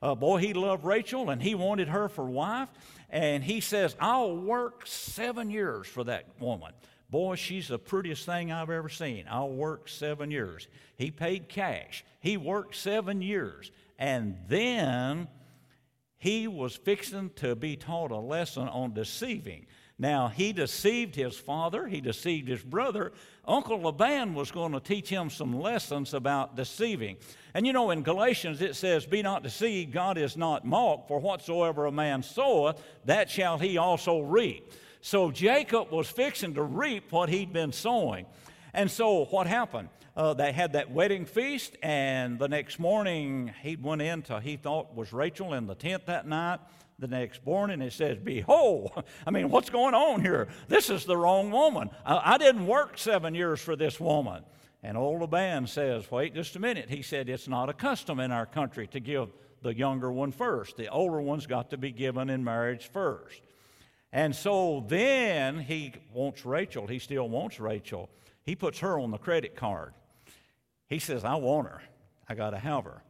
Uh, 0.01 0.15
boy, 0.15 0.37
he 0.37 0.53
loved 0.53 0.83
Rachel 0.83 1.29
and 1.29 1.41
he 1.41 1.55
wanted 1.55 1.87
her 1.87 2.09
for 2.09 2.25
wife. 2.25 2.69
And 3.09 3.43
he 3.43 3.61
says, 3.61 3.95
I'll 3.99 4.35
work 4.35 4.85
seven 4.85 5.49
years 5.49 5.87
for 5.87 6.03
that 6.03 6.25
woman. 6.39 6.73
Boy, 7.09 7.35
she's 7.35 7.69
the 7.69 7.79
prettiest 7.79 8.25
thing 8.25 8.51
I've 8.51 8.69
ever 8.69 8.89
seen. 8.89 9.25
I'll 9.29 9.49
work 9.49 9.87
seven 9.87 10.29
years. 10.29 10.67
He 10.97 11.09
paid 11.11 11.47
cash. 11.47 12.03
He 12.19 12.35
worked 12.35 12.75
seven 12.75 13.21
years. 13.21 13.71
And 13.97 14.37
then 14.47 15.27
he 16.17 16.47
was 16.47 16.75
fixing 16.75 17.29
to 17.35 17.55
be 17.55 17.75
taught 17.75 18.11
a 18.11 18.17
lesson 18.17 18.67
on 18.67 18.93
deceiving. 18.93 19.67
Now, 19.97 20.27
he 20.27 20.51
deceived 20.51 21.15
his 21.15 21.37
father, 21.37 21.87
he 21.87 22.01
deceived 22.01 22.49
his 22.49 22.61
brother. 22.61 23.13
Uncle 23.47 23.79
Laban 23.81 24.33
was 24.33 24.51
going 24.51 24.73
to 24.73 24.81
teach 24.81 25.07
him 25.07 25.29
some 25.29 25.57
lessons 25.57 26.13
about 26.13 26.57
deceiving. 26.57 27.15
And 27.53 27.65
you 27.65 27.71
know, 27.71 27.91
in 27.91 28.03
Galatians 28.03 28.61
it 28.61 28.75
says, 28.75 29.05
Be 29.05 29.21
not 29.21 29.43
deceived, 29.43 29.93
God 29.93 30.17
is 30.17 30.35
not 30.35 30.65
mocked, 30.65 31.07
for 31.07 31.19
whatsoever 31.19 31.85
a 31.85 31.91
man 31.91 32.23
soweth, 32.23 32.81
that 33.05 33.29
shall 33.29 33.57
he 33.57 33.77
also 33.77 34.19
reap. 34.19 34.73
So 34.99 35.31
Jacob 35.31 35.91
was 35.91 36.09
fixing 36.09 36.55
to 36.55 36.63
reap 36.63 37.11
what 37.11 37.29
he'd 37.29 37.53
been 37.53 37.71
sowing. 37.71 38.25
And 38.73 38.91
so 38.91 39.25
what 39.25 39.47
happened? 39.47 39.87
Uh, 40.15 40.33
they 40.33 40.53
had 40.53 40.73
that 40.73 40.91
wedding 40.91 41.25
feast, 41.25 41.75
and 41.83 42.39
the 42.39 42.47
next 42.47 42.79
morning 42.79 43.51
he 43.61 43.75
went 43.75 44.01
into, 44.01 44.39
he 44.39 44.55
thought 44.55 44.95
was 44.95 45.11
Rachel 45.11 45.53
in 45.53 45.67
the 45.67 45.75
tent 45.75 46.05
that 46.05 46.25
night 46.25 46.59
the 46.99 47.07
next 47.07 47.45
morning 47.45 47.81
it 47.81 47.93
says, 47.93 48.17
Behold, 48.17 49.03
I 49.27 49.31
mean, 49.31 49.49
what's 49.49 49.69
going 49.69 49.93
on 49.93 50.21
here? 50.21 50.47
This 50.67 50.89
is 50.89 51.05
the 51.05 51.17
wrong 51.17 51.51
woman. 51.51 51.89
I, 52.05 52.35
I 52.35 52.37
didn't 52.37 52.67
work 52.67 52.97
seven 52.97 53.35
years 53.35 53.59
for 53.59 53.75
this 53.75 53.99
woman. 53.99 54.43
And 54.83 54.97
old 54.97 55.21
Laban 55.21 55.67
says, 55.67 56.09
Wait 56.09 56.33
just 56.33 56.55
a 56.55 56.59
minute. 56.59 56.89
He 56.89 57.01
said, 57.01 57.29
It's 57.29 57.47
not 57.47 57.69
a 57.69 57.73
custom 57.73 58.19
in 58.19 58.31
our 58.31 58.45
country 58.45 58.87
to 58.87 58.99
give 58.99 59.29
the 59.61 59.75
younger 59.75 60.11
one 60.11 60.31
first. 60.31 60.77
The 60.77 60.87
older 60.89 61.19
one's 61.19 61.47
got 61.47 61.71
to 61.71 61.77
be 61.77 61.91
given 61.91 62.29
in 62.29 62.43
marriage 62.43 62.87
first. 62.87 63.41
And 64.13 64.33
so 64.33 64.85
then 64.87 65.59
he 65.59 65.93
wants 66.13 66.45
Rachel. 66.45 66.87
He 66.87 66.99
still 66.99 67.27
wants 67.27 67.59
Rachel. 67.59 68.09
He 68.43 68.55
puts 68.55 68.79
her 68.79 68.99
on 68.99 69.11
the 69.11 69.17
credit 69.17 69.55
card. 69.55 69.93
He 70.87 70.99
says, 70.99 71.23
I 71.23 71.35
want 71.35 71.67
her. 71.67 71.81
I 72.27 72.35
got 72.35 72.51
to 72.51 72.59
have 72.59 72.85
her. 72.85 73.03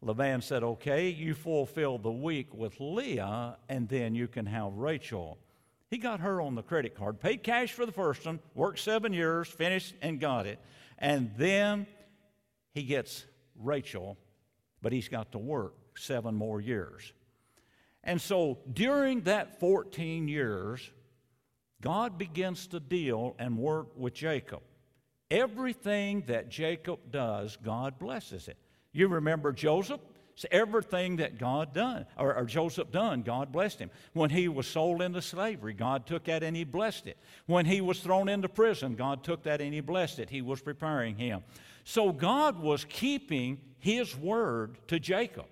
Laban 0.00 0.42
said, 0.42 0.62
Okay, 0.62 1.08
you 1.08 1.34
fulfill 1.34 1.98
the 1.98 2.10
week 2.10 2.54
with 2.54 2.78
Leah, 2.78 3.56
and 3.68 3.88
then 3.88 4.14
you 4.14 4.28
can 4.28 4.46
have 4.46 4.72
Rachel. 4.74 5.38
He 5.90 5.98
got 5.98 6.20
her 6.20 6.40
on 6.40 6.54
the 6.54 6.62
credit 6.62 6.94
card, 6.94 7.18
paid 7.18 7.42
cash 7.42 7.72
for 7.72 7.86
the 7.86 7.92
first 7.92 8.24
one, 8.26 8.40
worked 8.54 8.78
seven 8.78 9.12
years, 9.12 9.48
finished, 9.48 9.94
and 10.02 10.20
got 10.20 10.46
it. 10.46 10.58
And 10.98 11.30
then 11.36 11.86
he 12.74 12.82
gets 12.82 13.24
Rachel, 13.58 14.18
but 14.82 14.92
he's 14.92 15.08
got 15.08 15.32
to 15.32 15.38
work 15.38 15.74
seven 15.96 16.34
more 16.34 16.60
years. 16.60 17.12
And 18.04 18.20
so 18.20 18.58
during 18.72 19.22
that 19.22 19.58
14 19.58 20.28
years, 20.28 20.90
God 21.80 22.18
begins 22.18 22.66
to 22.68 22.80
deal 22.80 23.34
and 23.38 23.56
work 23.56 23.88
with 23.96 24.14
Jacob. 24.14 24.62
Everything 25.30 26.22
that 26.28 26.48
Jacob 26.48 27.00
does, 27.10 27.56
God 27.62 27.98
blesses 27.98 28.48
it. 28.48 28.56
You 28.92 29.08
remember 29.08 29.52
Joseph? 29.52 30.00
So 30.38 30.46
everything 30.52 31.16
that 31.16 31.36
God 31.36 31.74
done, 31.74 32.06
or, 32.16 32.32
or, 32.32 32.44
Joseph 32.44 32.92
done, 32.92 33.22
God 33.22 33.50
blessed 33.50 33.80
him. 33.80 33.90
When 34.12 34.30
he 34.30 34.46
was 34.46 34.68
sold 34.68 35.02
into 35.02 35.20
slavery, 35.20 35.74
God 35.74 36.06
took 36.06 36.24
that 36.24 36.44
and 36.44 36.56
he 36.56 36.62
blessed 36.62 37.08
it. 37.08 37.18
When 37.46 37.66
he 37.66 37.80
was 37.80 37.98
thrown 37.98 38.28
into 38.28 38.48
prison, 38.48 38.94
God 38.94 39.24
took 39.24 39.42
that 39.42 39.60
and 39.60 39.74
he 39.74 39.80
blessed 39.80 40.20
it. 40.20 40.30
He 40.30 40.40
was 40.40 40.60
preparing 40.60 41.16
him. 41.16 41.42
So 41.82 42.12
God 42.12 42.60
was 42.60 42.84
keeping 42.84 43.58
his 43.80 44.16
word 44.16 44.78
to 44.86 45.00
Jacob. 45.00 45.46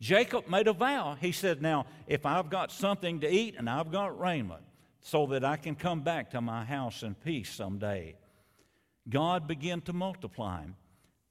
Jacob 0.00 0.48
made 0.48 0.68
a 0.68 0.74
vow. 0.74 1.16
He 1.18 1.32
said, 1.32 1.62
Now, 1.62 1.86
if 2.06 2.26
I've 2.26 2.50
got 2.50 2.70
something 2.70 3.20
to 3.20 3.30
eat 3.30 3.54
and 3.56 3.70
I've 3.70 3.90
got 3.90 4.20
raiment, 4.20 4.62
so 5.00 5.24
that 5.28 5.44
I 5.44 5.56
can 5.56 5.76
come 5.76 6.02
back 6.02 6.32
to 6.32 6.40
my 6.42 6.64
house 6.64 7.02
in 7.02 7.14
peace 7.14 7.54
someday, 7.54 8.16
God 9.08 9.46
began 9.46 9.80
to 9.82 9.92
multiply 9.92 10.62
him 10.62 10.76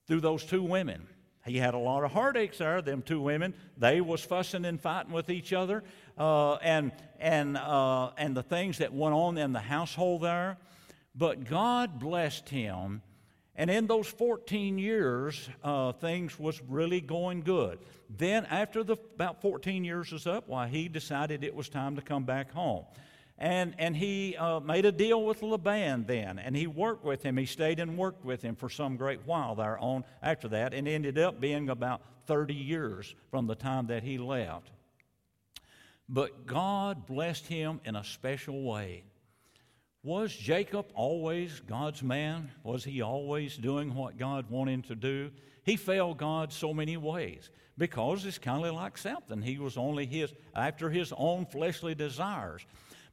through 0.08 0.22
those 0.22 0.44
two 0.44 0.64
women. 0.64 1.08
He 1.46 1.58
had 1.58 1.76
a 1.76 1.80
lot 1.80 2.04
of 2.04 2.12
heartaches 2.12 2.58
there, 2.58 2.82
them 2.82 3.04
two 3.04 3.22
women. 3.22 3.54
They 3.78 4.02
was 4.02 4.22
fussing 4.22 4.66
and 4.66 4.82
fighting 4.82 5.14
with 5.14 5.30
each 5.30 5.54
other. 5.54 5.84
Uh, 6.18 6.56
and, 6.56 6.92
and, 7.20 7.56
uh, 7.56 8.12
and 8.18 8.36
the 8.36 8.42
things 8.42 8.80
that 8.80 8.94
went 8.94 9.14
on 9.14 9.38
in 9.38 9.54
the 9.54 9.60
household 9.60 10.24
there. 10.24 10.58
But 11.14 11.46
God 11.48 12.00
blessed 12.00 12.50
him. 12.50 13.04
And 13.56 13.70
in 13.70 13.88
those 13.88 14.08
14 14.08 14.78
years, 14.78 15.50
uh, 15.64 15.94
things 15.94 16.38
was 16.38 16.62
really 16.68 17.00
going 17.00 17.42
good. 17.42 17.80
Then, 18.10 18.46
after 18.48 18.84
the, 18.84 18.98
about 19.14 19.42
14 19.42 19.86
years 19.86 20.12
was 20.12 20.28
up, 20.28 20.50
why, 20.50 20.68
he 20.68 20.90
decided 20.90 21.44
it 21.44 21.56
was 21.56 21.70
time 21.70 21.96
to 21.96 22.02
come 22.02 22.26
back 22.26 22.52
home. 22.52 22.86
And, 23.38 23.76
and 23.78 23.96
he 23.96 24.38
uh, 24.38 24.62
made 24.62 24.86
a 24.86 24.92
deal 24.92 25.24
with 25.26 25.44
Laban 25.44 26.06
then, 26.06 26.40
and 26.40 26.56
he 26.56 26.68
worked 26.68 27.04
with 27.04 27.22
him. 27.22 27.36
He 27.36 27.46
stayed 27.46 27.80
and 27.80 27.98
worked 27.98 28.24
with 28.24 28.42
him 28.42 28.56
for 28.56 28.70
some 28.70 28.96
great 28.96 29.20
while 29.26 29.56
there 29.56 29.78
on 29.80 30.06
after 30.24 30.48
that, 30.50 30.74
and 30.74 30.88
ended 30.88 31.18
up 31.18 31.42
being 31.42 31.70
about 31.70 32.02
30 32.28 32.54
years 32.54 33.14
from 33.32 33.46
the 33.46 33.56
time 33.56 33.88
that 33.88 34.04
he 34.04 34.18
left. 34.18 34.72
But 36.08 36.46
God 36.46 37.06
blessed 37.08 37.48
him 37.48 37.82
in 37.84 37.96
a 37.96 38.04
special 38.04 38.64
way. 38.64 39.04
Was 40.04 40.34
Jacob 40.34 40.86
always 40.94 41.62
God's 41.62 42.04
man? 42.04 42.52
Was 42.64 42.84
he 42.84 43.02
always 43.02 43.58
doing 43.58 43.96
what 43.96 44.18
God 44.18 44.50
wanted 44.50 44.74
him 44.74 44.82
to 44.84 44.96
do? 44.96 45.32
He 45.64 45.78
failed 45.78 46.20
God 46.20 46.54
so 46.54 46.76
many 46.76 46.96
ways 46.96 47.50
because 47.76 48.24
it's 48.24 48.38
kind 48.38 48.64
of 48.64 48.76
like 48.76 49.00
something. 49.00 49.42
He 49.42 49.58
was 49.58 49.78
only 49.78 50.06
his 50.06 50.32
after 50.56 50.92
his 50.92 51.12
own 51.18 51.48
fleshly 51.48 51.96
desires. 51.96 52.66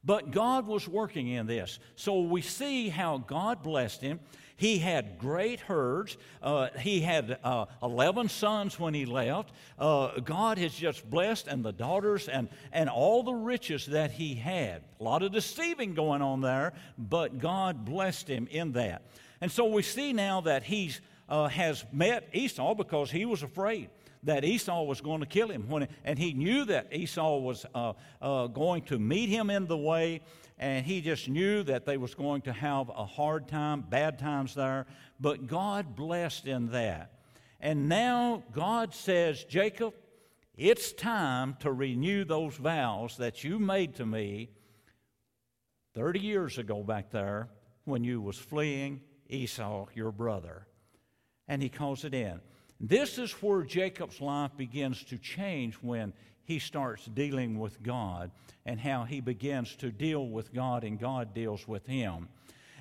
But 0.03 0.31
God 0.31 0.67
was 0.67 0.87
working 0.87 1.29
in 1.29 1.47
this. 1.47 1.79
So 1.95 2.21
we 2.21 2.41
see 2.41 2.89
how 2.89 3.19
God 3.19 3.63
blessed 3.63 4.01
him. 4.01 4.19
He 4.55 4.77
had 4.77 5.17
great 5.17 5.61
herds. 5.61 6.17
Uh, 6.41 6.67
he 6.79 7.01
had 7.01 7.39
uh, 7.43 7.65
11 7.81 8.29
sons 8.29 8.79
when 8.79 8.93
he 8.93 9.05
left. 9.05 9.51
Uh, 9.79 10.19
God 10.19 10.57
has 10.57 10.73
just 10.73 11.09
blessed, 11.09 11.47
and 11.47 11.65
the 11.65 11.71
daughters, 11.71 12.27
and, 12.27 12.49
and 12.71 12.89
all 12.89 13.23
the 13.23 13.33
riches 13.33 13.87
that 13.87 14.11
he 14.11 14.35
had. 14.35 14.83
A 14.99 15.03
lot 15.03 15.23
of 15.23 15.31
deceiving 15.31 15.93
going 15.93 16.21
on 16.21 16.41
there, 16.41 16.73
but 16.97 17.39
God 17.39 17.83
blessed 17.83 18.27
him 18.27 18.47
in 18.51 18.73
that. 18.73 19.01
And 19.41 19.51
so 19.51 19.65
we 19.65 19.81
see 19.81 20.13
now 20.13 20.41
that 20.41 20.63
he 20.63 20.91
uh, 21.27 21.47
has 21.47 21.83
met 21.91 22.29
Esau 22.33 22.75
because 22.75 23.09
he 23.09 23.25
was 23.25 23.41
afraid 23.41 23.89
that 24.23 24.45
Esau 24.45 24.83
was 24.83 25.01
going 25.01 25.19
to 25.19 25.25
kill 25.25 25.49
him. 25.49 25.67
When, 25.69 25.87
and 26.03 26.17
he 26.17 26.33
knew 26.33 26.65
that 26.65 26.93
Esau 26.93 27.37
was 27.37 27.65
uh, 27.75 27.93
uh, 28.21 28.47
going 28.47 28.83
to 28.83 28.99
meet 28.99 29.29
him 29.29 29.49
in 29.49 29.67
the 29.67 29.77
way, 29.77 30.21
and 30.57 30.85
he 30.85 31.01
just 31.01 31.27
knew 31.27 31.63
that 31.63 31.85
they 31.85 31.97
was 31.97 32.15
going 32.15 32.41
to 32.43 32.53
have 32.53 32.89
a 32.89 33.05
hard 33.05 33.47
time, 33.47 33.81
bad 33.81 34.19
times 34.19 34.55
there. 34.55 34.85
But 35.19 35.47
God 35.47 35.95
blessed 35.95 36.47
in 36.47 36.67
that. 36.71 37.11
And 37.59 37.87
now 37.87 38.43
God 38.51 38.93
says, 38.93 39.43
Jacob, 39.43 39.93
it's 40.55 40.93
time 40.93 41.55
to 41.59 41.71
renew 41.71 42.25
those 42.25 42.55
vows 42.55 43.17
that 43.17 43.43
you 43.43 43.57
made 43.57 43.95
to 43.95 44.05
me 44.05 44.49
30 45.95 46.19
years 46.19 46.57
ago 46.57 46.83
back 46.83 47.09
there 47.11 47.49
when 47.85 48.03
you 48.03 48.21
was 48.21 48.37
fleeing 48.37 49.01
Esau, 49.29 49.87
your 49.95 50.11
brother. 50.11 50.67
And 51.47 51.61
he 51.61 51.69
calls 51.69 52.05
it 52.05 52.13
in. 52.13 52.39
This 52.79 53.17
is 53.17 53.31
where 53.33 53.63
Jacob's 53.63 54.19
life 54.21 54.51
begins 54.57 55.03
to 55.05 55.17
change 55.17 55.75
when 55.75 56.13
he 56.45 56.59
starts 56.59 57.05
dealing 57.05 57.59
with 57.59 57.81
God 57.81 58.31
and 58.65 58.79
how 58.79 59.03
he 59.05 59.21
begins 59.21 59.75
to 59.77 59.91
deal 59.91 60.27
with 60.27 60.53
God 60.53 60.83
and 60.83 60.99
God 60.99 61.33
deals 61.33 61.67
with 61.67 61.85
him. 61.85 62.27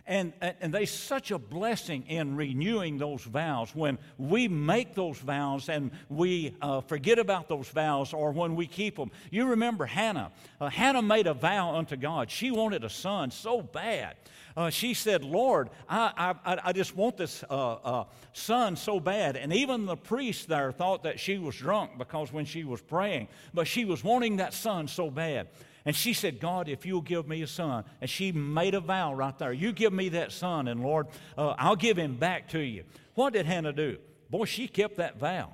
And, 0.04 0.32
and 0.40 0.74
there's 0.74 0.90
such 0.90 1.30
a 1.30 1.38
blessing 1.38 2.04
in 2.08 2.34
renewing 2.34 2.98
those 2.98 3.22
vows 3.22 3.72
when 3.72 3.98
we 4.18 4.48
make 4.48 4.96
those 4.96 5.18
vows 5.18 5.68
and 5.68 5.92
we 6.08 6.56
uh, 6.60 6.80
forget 6.80 7.20
about 7.20 7.48
those 7.48 7.68
vows 7.68 8.12
or 8.12 8.32
when 8.32 8.56
we 8.56 8.66
keep 8.66 8.96
them. 8.96 9.12
You 9.30 9.50
remember 9.50 9.86
Hannah. 9.86 10.32
Uh, 10.60 10.70
Hannah 10.70 11.02
made 11.02 11.28
a 11.28 11.34
vow 11.34 11.76
unto 11.76 11.96
God. 11.96 12.30
She 12.30 12.50
wanted 12.50 12.82
a 12.82 12.90
son 12.90 13.30
so 13.30 13.62
bad. 13.62 14.16
Uh, 14.56 14.70
she 14.70 14.92
said, 14.92 15.22
Lord, 15.24 15.70
I, 15.88 16.34
I, 16.44 16.58
I 16.64 16.72
just 16.72 16.96
want 16.96 17.16
this 17.16 17.44
uh, 17.48 17.72
uh, 17.72 18.04
son 18.32 18.76
so 18.76 18.98
bad. 18.98 19.36
And 19.36 19.52
even 19.52 19.86
the 19.86 19.96
priest 19.96 20.48
there 20.48 20.72
thought 20.72 21.04
that 21.04 21.20
she 21.20 21.38
was 21.38 21.56
drunk 21.56 21.92
because 21.96 22.32
when 22.32 22.44
she 22.44 22.64
was 22.64 22.80
praying, 22.80 23.28
but 23.54 23.66
she 23.66 23.84
was 23.84 24.02
wanting 24.02 24.36
that 24.36 24.52
son 24.52 24.88
so 24.88 25.10
bad. 25.10 25.48
And 25.84 25.96
she 25.96 26.12
said, 26.12 26.40
God, 26.40 26.68
if 26.68 26.86
you'll 26.86 27.00
give 27.00 27.26
me 27.26 27.42
a 27.42 27.46
son. 27.46 27.84
And 28.00 28.08
she 28.08 28.30
made 28.32 28.74
a 28.74 28.80
vow 28.80 29.14
right 29.14 29.36
there. 29.38 29.52
You 29.52 29.72
give 29.72 29.92
me 29.92 30.10
that 30.10 30.32
son, 30.32 30.68
and 30.68 30.82
Lord, 30.82 31.08
uh, 31.36 31.54
I'll 31.58 31.76
give 31.76 31.96
him 31.96 32.16
back 32.16 32.48
to 32.50 32.60
you. 32.60 32.84
What 33.14 33.32
did 33.32 33.46
Hannah 33.46 33.72
do? 33.72 33.98
Boy, 34.30 34.44
she 34.44 34.68
kept 34.68 34.96
that 34.96 35.18
vow. 35.18 35.52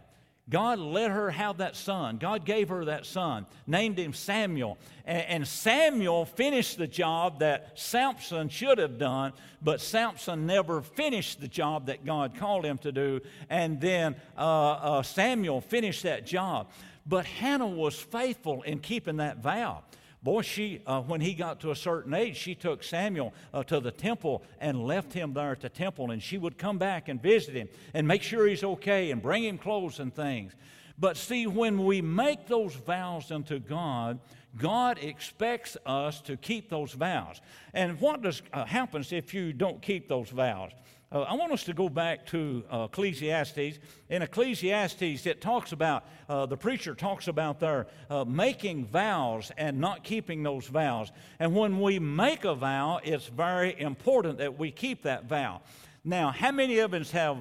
God 0.50 0.78
let 0.78 1.10
her 1.10 1.30
have 1.30 1.58
that 1.58 1.76
son. 1.76 2.16
God 2.16 2.46
gave 2.46 2.70
her 2.70 2.86
that 2.86 3.04
son, 3.04 3.44
named 3.66 3.98
him 3.98 4.14
Samuel. 4.14 4.78
And, 5.04 5.46
Samuel 5.46 6.24
finished 6.24 6.78
the 6.78 6.86
job 6.86 7.40
that 7.40 7.78
Samson 7.78 8.48
should 8.48 8.78
have 8.78 8.98
done, 8.98 9.32
but 9.60 9.80
Samson 9.80 10.46
never 10.46 10.80
finished 10.80 11.40
the 11.40 11.48
job 11.48 11.86
that 11.86 12.04
God 12.04 12.34
called 12.34 12.64
him 12.64 12.78
to 12.78 12.92
do. 12.92 13.20
And 13.50 13.80
then 13.80 14.16
uh, 14.36 14.40
uh, 14.40 15.02
Samuel 15.02 15.60
finished 15.60 16.02
that 16.04 16.24
job. 16.24 16.70
But 17.06 17.24
Hannah 17.24 17.66
was 17.66 17.98
faithful 17.98 18.62
in 18.62 18.80
keeping 18.80 19.18
that 19.18 19.38
vow. 19.38 19.82
Boy, 20.22 20.42
she, 20.42 20.80
uh, 20.84 21.00
when 21.02 21.20
he 21.20 21.32
got 21.32 21.60
to 21.60 21.70
a 21.70 21.76
certain 21.76 22.12
age, 22.12 22.36
she 22.36 22.54
took 22.54 22.82
Samuel 22.82 23.32
uh, 23.54 23.62
to 23.64 23.78
the 23.78 23.92
temple 23.92 24.42
and 24.60 24.84
left 24.84 25.12
him 25.12 25.32
there 25.32 25.52
at 25.52 25.60
the 25.60 25.68
temple, 25.68 26.10
and 26.10 26.20
she 26.20 26.38
would 26.38 26.58
come 26.58 26.76
back 26.76 27.08
and 27.08 27.22
visit 27.22 27.54
him 27.54 27.68
and 27.94 28.06
make 28.06 28.22
sure 28.22 28.46
he's 28.46 28.64
okay 28.64 29.12
and 29.12 29.22
bring 29.22 29.44
him 29.44 29.58
clothes 29.58 30.00
and 30.00 30.12
things. 30.12 30.54
But 30.98 31.16
see, 31.16 31.46
when 31.46 31.84
we 31.84 32.02
make 32.02 32.48
those 32.48 32.74
vows 32.74 33.30
unto 33.30 33.60
God, 33.60 34.18
God 34.56 34.98
expects 35.00 35.76
us 35.86 36.20
to 36.22 36.36
keep 36.36 36.68
those 36.68 36.92
vows. 36.92 37.40
And 37.72 38.00
what 38.00 38.22
does, 38.22 38.42
uh, 38.52 38.64
happens 38.64 39.12
if 39.12 39.32
you 39.32 39.52
don't 39.52 39.80
keep 39.80 40.08
those 40.08 40.30
vows? 40.30 40.72
Uh, 41.10 41.22
I 41.22 41.34
want 41.34 41.52
us 41.52 41.64
to 41.64 41.72
go 41.72 41.88
back 41.88 42.26
to 42.26 42.64
uh, 42.70 42.86
Ecclesiastes. 42.90 43.78
In 44.10 44.20
Ecclesiastes, 44.20 45.24
it 45.24 45.40
talks 45.40 45.72
about, 45.72 46.04
uh, 46.28 46.44
the 46.44 46.56
preacher 46.56 46.94
talks 46.94 47.28
about 47.28 47.60
their 47.60 47.86
uh, 48.10 48.26
making 48.26 48.84
vows 48.84 49.50
and 49.56 49.80
not 49.80 50.04
keeping 50.04 50.42
those 50.42 50.66
vows. 50.66 51.10
And 51.38 51.56
when 51.56 51.80
we 51.80 51.98
make 51.98 52.44
a 52.44 52.54
vow, 52.54 53.00
it's 53.02 53.26
very 53.26 53.78
important 53.80 54.36
that 54.38 54.58
we 54.58 54.70
keep 54.70 55.02
that 55.04 55.24
vow. 55.24 55.62
Now, 56.04 56.30
how 56.30 56.52
many 56.52 56.78
of 56.80 56.92
us 56.92 57.10
have 57.12 57.38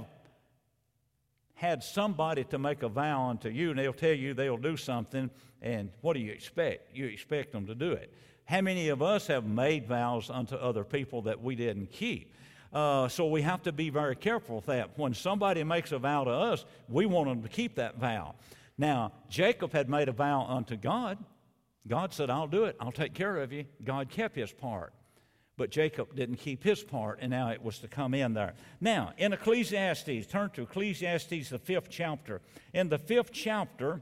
had 1.55 1.83
somebody 1.83 2.45
to 2.45 2.57
make 2.57 2.83
a 2.83 2.89
vow 2.89 3.29
unto 3.29 3.49
you 3.49 3.71
and 3.71 3.79
they'll 3.79 3.91
tell 3.91 4.13
you 4.13 4.33
they'll 4.33 4.55
do 4.55 4.77
something, 4.77 5.29
and 5.61 5.89
what 5.99 6.13
do 6.13 6.21
you 6.21 6.31
expect? 6.31 6.95
You 6.95 7.07
expect 7.07 7.51
them 7.51 7.65
to 7.67 7.75
do 7.75 7.91
it. 7.91 8.13
How 8.45 8.61
many 8.61 8.87
of 8.87 9.01
us 9.01 9.27
have 9.27 9.45
made 9.45 9.87
vows 9.87 10.29
unto 10.29 10.55
other 10.55 10.85
people 10.85 11.23
that 11.23 11.43
we 11.43 11.55
didn't 11.55 11.91
keep? 11.91 12.33
Uh, 12.73 13.07
so 13.07 13.27
we 13.27 13.41
have 13.41 13.63
to 13.63 13.71
be 13.71 13.89
very 13.89 14.15
careful 14.15 14.57
with 14.57 14.65
that. 14.65 14.97
When 14.97 15.13
somebody 15.13 15.63
makes 15.63 15.91
a 15.91 15.99
vow 15.99 16.25
to 16.25 16.31
us, 16.31 16.65
we 16.89 17.05
want 17.05 17.29
them 17.29 17.41
to 17.43 17.49
keep 17.49 17.75
that 17.75 17.97
vow. 17.97 18.35
Now, 18.77 19.13
Jacob 19.29 19.71
had 19.71 19.89
made 19.89 20.09
a 20.09 20.11
vow 20.11 20.45
unto 20.47 20.75
God. 20.75 21.17
God 21.87 22.13
said, 22.13 22.29
I'll 22.29 22.47
do 22.47 22.65
it, 22.65 22.75
I'll 22.79 22.91
take 22.91 23.13
care 23.13 23.37
of 23.37 23.51
you. 23.53 23.65
God 23.83 24.09
kept 24.09 24.35
his 24.35 24.51
part. 24.51 24.93
But 25.55 25.71
Jacob 25.71 26.15
didn't 26.15 26.35
keep 26.35 26.63
his 26.63 26.83
part, 26.83 27.17
and 27.19 27.31
now 27.31 27.49
it 27.49 27.63
was 27.63 27.79
to 27.79 27.87
come 27.87 28.13
in 28.13 28.33
there. 28.33 28.53
Now, 28.79 29.13
in 29.17 29.33
Ecclesiastes, 29.33 30.27
turn 30.27 30.51
to 30.51 30.63
Ecclesiastes, 30.63 31.49
the 31.49 31.57
fifth 31.57 31.87
chapter. 31.89 32.41
In 32.73 32.89
the 32.89 32.99
fifth 32.99 33.31
chapter, 33.31 34.01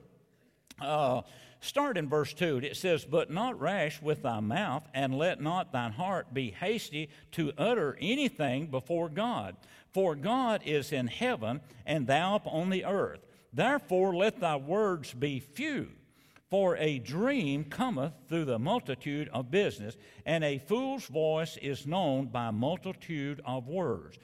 uh, 0.81 1.21
start 1.59 1.97
in 1.97 2.09
verse 2.09 2.33
2. 2.33 2.57
It 2.57 2.77
says, 2.77 3.05
But 3.05 3.31
not 3.31 3.59
rash 3.59 4.01
with 4.01 4.23
thy 4.23 4.39
mouth, 4.39 4.87
and 4.93 5.17
let 5.17 5.41
not 5.41 5.71
thine 5.71 5.91
heart 5.91 6.33
be 6.33 6.51
hasty 6.51 7.09
to 7.33 7.53
utter 7.57 7.97
anything 7.99 8.67
before 8.67 9.09
God. 9.09 9.55
For 9.93 10.15
God 10.15 10.61
is 10.65 10.91
in 10.91 11.07
heaven, 11.07 11.61
and 11.85 12.07
thou 12.07 12.35
upon 12.35 12.69
the 12.69 12.85
earth. 12.85 13.25
Therefore, 13.53 14.15
let 14.15 14.39
thy 14.39 14.57
words 14.57 15.13
be 15.13 15.39
few. 15.39 15.89
For 16.49 16.77
a 16.77 16.99
dream 16.99 17.63
cometh 17.63 18.13
through 18.29 18.45
the 18.45 18.59
multitude 18.59 19.29
of 19.33 19.49
business, 19.49 19.97
and 20.25 20.43
a 20.43 20.59
fool's 20.59 21.05
voice 21.07 21.57
is 21.57 21.87
known 21.87 22.27
by 22.27 22.51
multitude 22.51 23.41
of 23.45 23.67
words. 23.67 24.19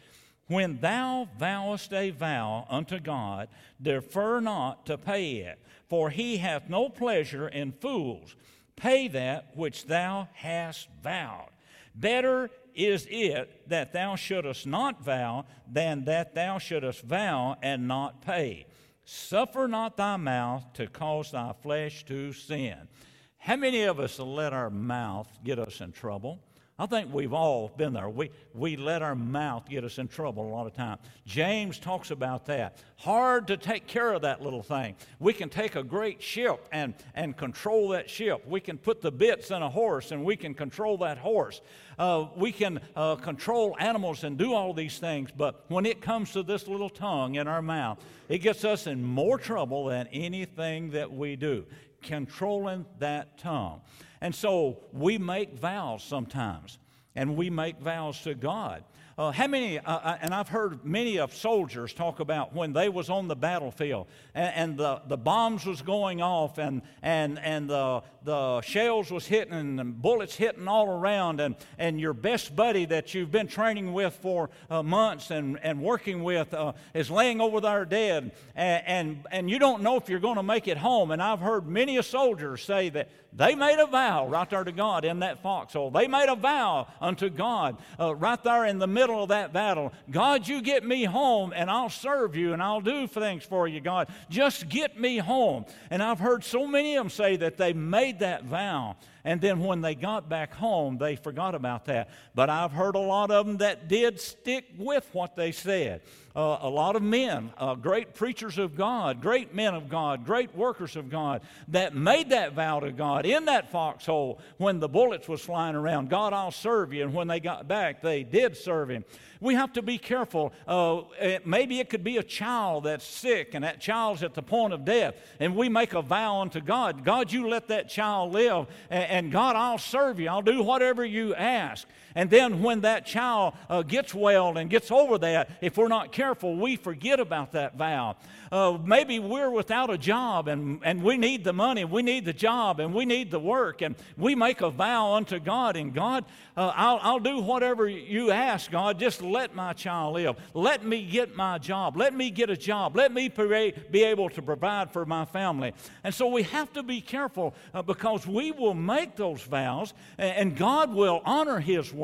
When 0.52 0.82
thou 0.82 1.30
vowest 1.40 1.94
a 1.94 2.10
vow 2.10 2.68
unto 2.70 3.00
God, 3.00 3.48
defer 3.82 4.42
not 4.42 4.86
to 4.88 4.98
pay 4.98 5.36
it, 5.38 5.58
for 5.88 6.10
he 6.10 6.36
hath 6.40 6.68
no 6.68 6.90
pleasure 6.90 7.48
in 7.48 7.72
fools. 7.72 8.36
Pay 8.76 9.08
that 9.08 9.56
which 9.56 9.86
thou 9.86 10.28
hast 10.34 10.90
vowed. 11.02 11.52
Better 11.96 12.50
is 12.76 13.08
it 13.10 13.70
that 13.70 13.94
thou 13.94 14.18
shouldest 14.18 14.68
not 14.68 15.02
vow 15.02 15.46
than 15.72 16.04
that 16.04 16.36
thou 16.36 16.58
shouldest 16.58 17.02
vow 17.04 17.56
and 17.62 17.88
not 17.88 18.22
pay. 18.22 18.66
Suffer 19.06 19.70
not 19.70 19.96
thy 19.96 20.18
mouth 20.18 20.66
to 20.74 20.88
cause 20.88 21.32
thy 21.32 21.54
flesh 21.64 22.04
to 22.08 22.34
sin. 22.34 22.90
How 23.38 23.56
many 23.56 23.84
of 23.84 24.02
us 24.02 24.20
let 24.20 24.52
our 24.52 24.70
mouth 24.70 25.30
get 25.46 25.60
us 25.60 25.80
in 25.80 25.94
trouble? 25.94 26.42
I 26.80 26.88
think 26.88 27.14
we've 27.14 27.34
all 27.34 27.70
been 27.78 27.94
there. 27.94 28.10
We, 28.10 28.32
we 28.56 28.76
let 28.76 29.04
our 29.04 29.14
mouth 29.14 29.70
get 29.70 29.84
us 29.84 30.00
in 30.00 30.08
trouble 30.08 30.48
a 30.48 30.52
lot 30.52 30.66
of 30.66 30.74
times. 30.74 31.02
James 31.28 31.78
talks 31.78 32.10
about 32.10 32.48
that. 32.48 32.80
Hard 32.96 33.48
to 33.48 33.58
take 33.58 33.86
care 33.86 34.14
of 34.14 34.24
that 34.24 34.42
little 34.42 34.64
thing. 34.64 34.96
We 35.20 35.34
can 35.34 35.50
take 35.50 35.76
a 35.76 35.84
great 35.84 36.24
ship 36.24 36.68
and, 36.72 36.96
and 37.14 37.38
control 37.38 37.90
that 37.90 38.10
ship. 38.10 38.48
We 38.48 38.62
can 38.62 38.80
put 38.80 39.02
the 39.02 39.12
bits 39.12 39.52
in 39.52 39.62
a 39.62 39.70
horse 39.70 40.12
and 40.12 40.26
we 40.26 40.36
can 40.36 40.56
control 40.56 40.98
that 41.00 41.20
horse. 41.20 41.62
Uh, 42.00 42.26
we 42.36 42.52
can 42.52 42.80
uh, 42.96 43.16
control 43.16 43.76
animals 43.80 44.24
and 44.24 44.36
do 44.36 44.56
all 44.56 44.74
these 44.74 44.98
things, 44.98 45.30
but 45.36 45.66
when 45.68 45.86
it 45.86 46.02
comes 46.02 46.32
to 46.32 46.42
this 46.42 46.68
little 46.68 46.90
tongue 46.90 47.36
in 47.36 47.48
our 47.48 47.62
mouth, 47.62 48.04
it 48.28 48.40
gets 48.40 48.66
us 48.66 48.88
in 48.88 49.04
more 49.04 49.38
trouble 49.38 49.86
than 49.86 50.08
anything 50.08 50.90
that 50.92 51.12
we 51.12 51.36
do. 51.36 51.64
Controlling 52.02 52.88
that 52.98 53.38
tongue. 53.38 53.82
And 54.22 54.34
so 54.34 54.78
we 54.94 55.18
make 55.18 55.56
vows 55.56 56.04
sometimes, 56.04 56.78
and 57.16 57.36
we 57.36 57.50
make 57.50 57.80
vows 57.80 58.22
to 58.22 58.36
God. 58.36 58.84
Uh, 59.18 59.32
how 59.32 59.48
many, 59.48 59.78
uh, 59.78 59.84
uh, 59.86 60.18
and 60.22 60.34
I've 60.34 60.48
heard 60.48 60.86
many 60.86 61.20
of 61.20 61.34
soldiers 61.34 61.94
talk 61.94 62.20
about 62.20 62.56
when 62.56 62.72
they 62.74 62.88
was 62.88 63.10
on 63.10 63.28
the 63.28 63.36
battlefield 63.36 64.08
and, 64.34 64.56
and 64.56 64.78
the, 64.78 65.02
the 65.08 65.18
bombs 65.18 65.66
was 65.66 65.82
going 65.82 66.22
off 66.22 66.58
and, 66.58 66.82
and, 67.04 67.38
and 67.40 67.70
the, 67.70 68.02
the 68.24 68.62
shells 68.62 69.12
was 69.12 69.26
hitting 69.26 69.54
and 69.54 69.80
the 69.80 69.84
bullets 69.84 70.36
hitting 70.36 70.68
all 70.68 70.88
around 70.88 71.40
and, 71.40 71.56
and 71.78 72.00
your 72.00 72.14
best 72.14 72.56
buddy 72.56 72.86
that 72.86 73.14
you've 73.14 73.32
been 73.32 73.48
training 73.48 73.94
with 73.94 74.14
for 74.22 74.50
uh, 74.70 74.84
months 74.84 75.32
and, 75.32 75.60
and 75.64 75.82
working 75.82 76.24
with 76.24 76.54
uh, 76.54 76.74
is 76.94 77.10
laying 77.10 77.42
over 77.42 77.60
there 77.60 77.86
dead 77.86 78.32
and, 78.56 78.84
and, 78.86 79.28
and 79.32 79.50
you 79.50 79.58
don't 79.58 79.82
know 79.82 79.98
if 79.98 80.08
you're 80.10 80.20
going 80.20 80.36
to 80.36 80.44
make 80.44 80.68
it 80.68 80.78
home. 80.78 81.12
And 81.12 81.22
I've 81.22 81.40
heard 81.40 81.68
many 81.68 81.98
a 81.98 82.04
soldier 82.04 82.58
say 82.58 82.90
that 82.90 83.10
they 83.34 83.56
made 83.56 83.80
a 83.80 83.86
vow 83.86 84.28
right 84.28 84.50
there 84.50 84.64
to 84.64 84.72
God 84.72 85.06
in 85.06 85.20
that 85.20 85.42
foxhole. 85.42 85.90
They 85.90 86.08
made 86.08 86.28
a 86.28 86.36
vow 86.36 86.88
unto 87.00 87.30
God 87.30 87.78
uh, 88.00 88.14
right 88.14 88.42
there 88.44 88.66
in 88.66 88.78
the 88.78 88.88
middle 88.88 89.24
of 89.24 89.30
that 89.30 89.54
battle. 89.54 89.94
God, 90.10 90.48
you 90.48 90.62
get 90.62 90.86
me 90.86 91.06
home 91.06 91.54
and 91.56 91.70
I'll 91.70 91.90
serve 91.90 92.36
you 92.36 92.52
and 92.54 92.62
I'll 92.62 92.82
do 92.82 93.08
things 93.08 93.44
for 93.44 93.68
you, 93.68 93.80
God. 93.80 94.10
Just 94.30 94.68
get 94.68 95.00
me 95.00 95.18
home. 95.18 95.66
And 95.90 96.04
I've 96.04 96.20
heard 96.20 96.44
so 96.44 96.68
many 96.68 96.98
of 96.98 97.06
them 97.06 97.10
say 97.10 97.38
that 97.38 97.58
they 97.58 97.72
made 97.72 98.11
that 98.20 98.44
vow. 98.46 98.96
And 99.24 99.40
then 99.40 99.60
when 99.60 99.82
they 99.82 99.96
got 99.96 100.30
back 100.30 100.54
home, 100.54 100.98
they 100.98 101.16
forgot 101.16 101.54
about 101.54 101.86
that. 101.86 102.10
But 102.34 102.50
I've 102.50 102.72
heard 102.72 102.96
a 102.96 103.00
lot 103.00 103.30
of 103.30 103.46
them 103.46 103.58
that 103.58 103.88
did 103.88 104.20
stick 104.20 104.66
with 104.78 105.08
what 105.14 105.36
they 105.36 105.52
said. 105.52 106.02
Uh, 106.36 106.60
a 106.62 106.70
lot 106.70 106.96
of 106.96 107.04
men, 107.04 107.52
uh, 107.58 107.76
great 107.76 108.14
preachers 108.14 108.58
of 108.58 108.76
God, 108.76 109.22
great 109.22 109.54
men 109.54 109.76
of 109.76 109.90
God, 109.90 110.26
great 110.26 110.56
workers 110.56 110.96
of 110.96 111.10
God, 111.10 111.42
that 111.68 111.94
made 111.94 112.30
that 112.30 112.54
vow 112.54 112.80
to 112.80 112.92
God 112.92 113.26
in 113.26 113.46
that 113.46 113.70
foxhole 113.72 114.40
when 114.58 114.80
the 114.80 114.88
bullets 114.88 115.28
was 115.28 115.42
flying 115.42 115.76
around. 115.76 116.10
God, 116.10 116.34
I'll 116.34 116.52
serve 116.52 116.94
you. 116.94 117.04
And 117.04 117.14
when 117.14 117.28
they 117.28 117.40
got 117.40 117.68
back, 117.68 118.02
they 118.02 118.24
did 118.24 118.56
serve 118.56 118.90
him. 118.90 119.04
We 119.42 119.56
have 119.56 119.74
to 119.74 119.82
be 119.82 119.98
careful. 119.98 120.54
Uh, 120.68 121.02
it, 121.20 121.46
maybe 121.46 121.80
it 121.80 121.90
could 121.90 122.04
be 122.04 122.18
a 122.18 122.24
child 122.24 122.86
that's 122.86 123.06
sick 123.06 123.54
and 123.54 123.64
that 123.66 123.82
child's 123.82 124.24
at 124.24 124.34
the 124.34 124.44
point 124.44 124.72
of 124.74 124.86
death, 124.86 125.16
and 125.40 125.56
we 125.56 125.68
make 125.68 125.94
a 125.94 126.02
vow 126.02 126.40
unto 126.42 126.62
God 126.62 127.04
God, 127.04 127.32
you 127.32 127.50
let 127.50 127.68
that 127.70 127.90
child 127.90 128.34
live, 128.34 128.68
and, 128.90 129.04
and 129.04 129.32
God, 129.32 129.56
I'll 129.56 129.78
serve 129.78 130.20
you. 130.20 130.30
I'll 130.30 130.42
do 130.42 130.62
whatever 130.62 131.04
you 131.04 131.36
ask. 131.36 131.88
And 132.16 132.30
then 132.30 132.62
when 132.62 132.82
that 132.82 133.06
child 133.06 133.54
uh, 133.70 133.84
gets 133.84 134.14
well 134.14 134.58
and 134.58 134.70
gets 134.70 134.92
over 134.92 135.18
that, 135.20 135.50
if 135.62 135.78
we're 135.78 135.88
not 135.88 136.12
careful, 136.12 136.56
we 136.56 136.76
forget 136.76 137.20
about 137.20 137.52
that 137.54 137.78
vow. 137.78 138.16
Uh, 138.52 138.78
maybe 138.84 139.20
we're 139.20 139.50
without 139.50 139.90
a 139.90 139.98
job 139.98 140.48
and, 140.50 140.82
and 140.84 141.02
we 141.02 141.18
need 141.18 141.44
the 141.44 141.54
money, 141.54 141.86
we 141.86 142.02
need 142.02 142.26
the 142.26 142.34
job, 142.34 142.80
and 142.82 142.94
we 142.94 143.06
need 143.06 143.32
the 143.32 143.40
work, 143.40 143.82
and 143.82 143.96
we 144.18 144.36
make 144.36 144.62
a 144.62 144.70
vow 144.70 145.14
unto 145.14 145.40
God, 145.40 145.78
and 145.78 145.94
God, 145.94 146.26
uh, 146.58 146.74
I'll, 146.76 147.00
I'll 147.02 147.20
do 147.20 147.40
whatever 147.40 147.88
you 147.88 148.32
ask, 148.32 148.70
God. 148.70 149.00
Just 149.00 149.22
let 149.22 149.56
my 149.56 149.72
child 149.72 150.16
live. 150.16 150.36
Let 150.54 150.84
me 150.86 151.06
get 151.06 151.36
my 151.36 151.58
job. 151.58 151.96
Let 151.96 152.14
me 152.14 152.30
get 152.30 152.50
a 152.50 152.58
job. 152.58 152.96
Let 152.96 153.14
me 153.14 153.30
be 153.30 154.04
able 154.04 154.30
to 154.32 154.42
provide 154.42 154.92
for 154.92 155.06
my 155.06 155.24
family. 155.24 155.74
And 156.04 156.14
so 156.14 156.28
we 156.28 156.44
have 156.44 156.74
to 156.74 156.84
be 156.84 157.00
careful 157.00 157.54
uh, 157.74 157.82
because 157.82 158.28
we 158.28 158.52
will 158.52 158.74
make 158.74 159.16
those 159.16 159.42
vows, 159.42 159.94
and, 160.18 160.38
and 160.38 160.58
God 160.58 160.94
will 160.94 161.22
honor 161.24 161.60
His 161.60 161.94
word, 161.94 162.01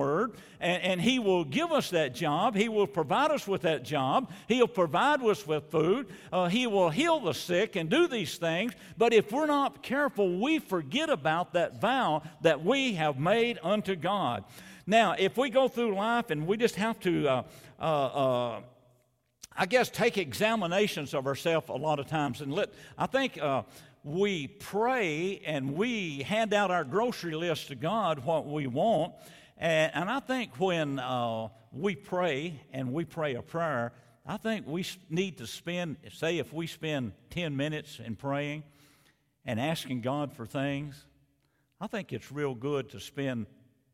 and, 0.60 0.84
and 0.84 1.02
He 1.02 1.20
will 1.20 1.44
give 1.44 1.72
us 1.72 1.90
that 1.92 2.14
job. 2.14 2.56
He 2.56 2.70
will 2.70 2.88
provide 2.88 3.32
us 3.32 3.48
with 3.48 3.62
that 3.62 3.84
job. 3.84 4.32
He'll 4.48 4.68
provide 4.68 5.22
us 5.22 5.46
with 5.46 5.72
food. 5.72 6.08
Uh, 6.32 6.48
he 6.48 6.68
will 6.68 6.90
heal 6.90 7.20
the 7.20 7.34
sick 7.34 7.76
and 7.76 7.90
do 7.90 8.08
these 8.08 8.38
things. 8.38 8.74
But 8.98 9.14
if 9.14 9.32
we're 9.32 9.48
not 9.48 9.84
careful, 9.84 10.40
we 10.40 10.60
forget 10.60 11.10
about 11.10 11.54
that 11.54 11.82
vow 11.82 12.24
that 12.42 12.64
we 12.64 12.94
have 12.94 13.20
made 13.20 13.60
unto 13.64 13.96
God. 13.96 14.44
Now, 14.86 15.16
if 15.18 15.38
we 15.38 15.50
go 15.50 15.68
through 15.68 15.96
life 15.96 16.30
and 16.30 16.48
we 16.48 16.58
just 16.58 16.76
have 16.76 17.00
to, 17.02 17.28
uh, 17.28 17.44
uh, 17.80 17.84
uh 17.84 18.62
I 19.60 19.66
guess, 19.66 19.90
take 19.90 20.18
examinations 20.18 21.14
of 21.14 21.26
ourselves 21.26 21.70
a 21.70 21.74
lot 21.74 22.00
of 22.00 22.08
times, 22.08 22.42
and 22.42 22.54
let 22.54 22.70
I 22.98 23.08
think 23.08 23.42
uh, 23.42 23.64
we 24.04 24.48
pray 24.48 25.42
and 25.46 25.74
we 25.74 26.24
hand 26.24 26.54
out 26.54 26.72
our 26.72 26.84
grocery 26.84 27.36
list 27.36 27.68
to 27.68 27.76
God 27.76 28.24
what 28.24 28.46
we 28.46 28.68
want. 28.68 29.14
And, 29.58 29.92
and 29.94 30.10
I 30.10 30.20
think 30.20 30.60
when 30.60 31.00
uh, 31.00 31.50
we 31.72 31.96
pray 31.96 32.62
and 32.72 32.94
we 32.94 33.06
pray 33.06 33.36
a 33.36 33.42
prayer, 33.42 33.94
I 34.26 34.38
think 34.38 34.68
we 34.68 34.86
need 35.10 35.38
to 35.38 35.48
spend, 35.48 35.98
say, 36.14 36.38
if 36.38 36.54
we 36.54 36.68
spend 36.68 37.14
10 37.30 37.56
minutes 37.56 38.00
in 38.04 38.16
praying 38.16 38.64
and 39.46 39.60
asking 39.60 40.02
God 40.02 40.34
for 40.34 40.46
things, 40.46 41.06
I 41.80 41.88
think 41.88 42.12
it's 42.12 42.32
real 42.32 42.56
good 42.56 42.90
to 42.90 43.00
spend 43.00 43.48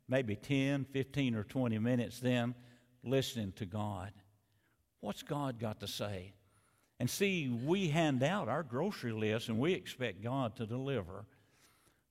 maybe 0.07 0.35
10, 0.35 0.85
15, 0.85 1.35
or 1.35 1.43
20 1.43 1.77
minutes 1.79 2.19
then 2.19 2.55
listening 3.03 3.51
to 3.53 3.65
God. 3.65 4.11
What's 5.01 5.23
God 5.23 5.59
got 5.59 5.79
to 5.81 5.87
say? 5.87 6.33
And 6.99 7.09
see, 7.09 7.49
we 7.49 7.89
hand 7.89 8.23
out 8.23 8.47
our 8.47 8.63
grocery 8.63 9.11
list 9.11 9.49
and 9.49 9.59
we 9.59 9.73
expect 9.73 10.23
God 10.23 10.55
to 10.55 10.65
deliver. 10.65 11.25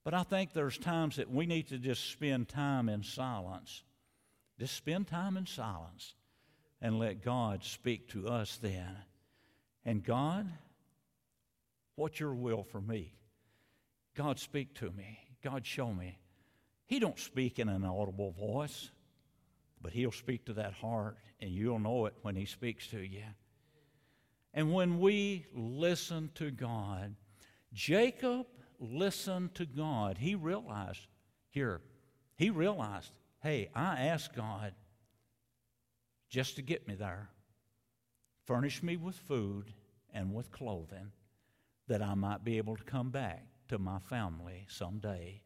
But 0.05 0.15
I 0.15 0.25
think 0.25 0.53
there's 0.53 0.79
times 0.79 1.17
that 1.17 1.31
we 1.31 1.47
need 1.47 1.69
to 1.69 1.79
just 1.79 2.11
spend 2.11 2.49
time 2.49 2.89
in 2.89 3.03
silence. 3.03 3.83
Just 4.59 4.75
spend 4.75 5.07
time 5.07 5.37
in 5.37 5.47
silence 5.47 6.15
and 6.81 6.99
let 6.99 7.23
God 7.23 7.63
speak 7.63 8.09
to 8.09 8.29
us 8.29 8.59
then. 8.61 8.97
And 9.85 10.03
God, 10.03 10.51
what's 11.95 12.19
your 12.19 12.35
will 12.35 12.65
for 12.65 12.81
me? 12.81 13.15
God, 14.15 14.39
speak 14.39 14.75
to 14.75 14.91
me. 14.91 15.19
God, 15.43 15.65
show 15.65 15.93
me. 15.93 16.19
He 16.87 16.99
don't 16.99 17.19
speak 17.19 17.59
in 17.59 17.69
an 17.69 17.85
audible 17.85 18.33
voice, 18.33 18.91
but 19.81 19.93
he'll 19.93 20.13
speak 20.13 20.45
to 20.47 20.53
that 20.55 20.75
heart, 20.75 21.17
and 21.41 21.51
you'll 21.51 21.79
know 21.79 22.07
it 22.07 22.15
when 22.23 22.37
he 22.37 22.45
speaks 22.45 22.87
to 22.89 22.99
you. 22.99 23.25
And 24.53 24.73
when 24.73 25.01
we 25.01 25.47
listen 25.55 26.31
to 26.35 26.51
God, 26.51 27.15
Jacob 27.73 28.47
listened 28.83 29.55
to 29.55 29.65
God. 29.65 30.19
He 30.19 30.35
realized, 30.35 31.07
here, 31.51 31.81
he 32.37 32.51
realized, 32.51 33.13
hey, 33.43 33.71
I 33.75 34.07
asked 34.07 34.35
God 34.35 34.75
just 36.29 36.57
to 36.57 36.63
get 36.63 36.89
me 36.89 36.95
there. 36.95 37.31
Furnish 38.45 38.83
me 38.83 38.97
with 38.97 39.15
food 39.15 39.73
and 40.13 40.35
with 40.35 40.51
clothing 40.51 41.13
that 41.89 42.03
I 42.03 42.15
might 42.15 42.45
be 42.45 42.59
able 42.59 42.77
to 42.77 42.85
come 42.85 43.11
back 43.11 43.45
to 43.69 43.79
my 43.79 43.99
family 43.99 44.67
someday. 44.69 45.43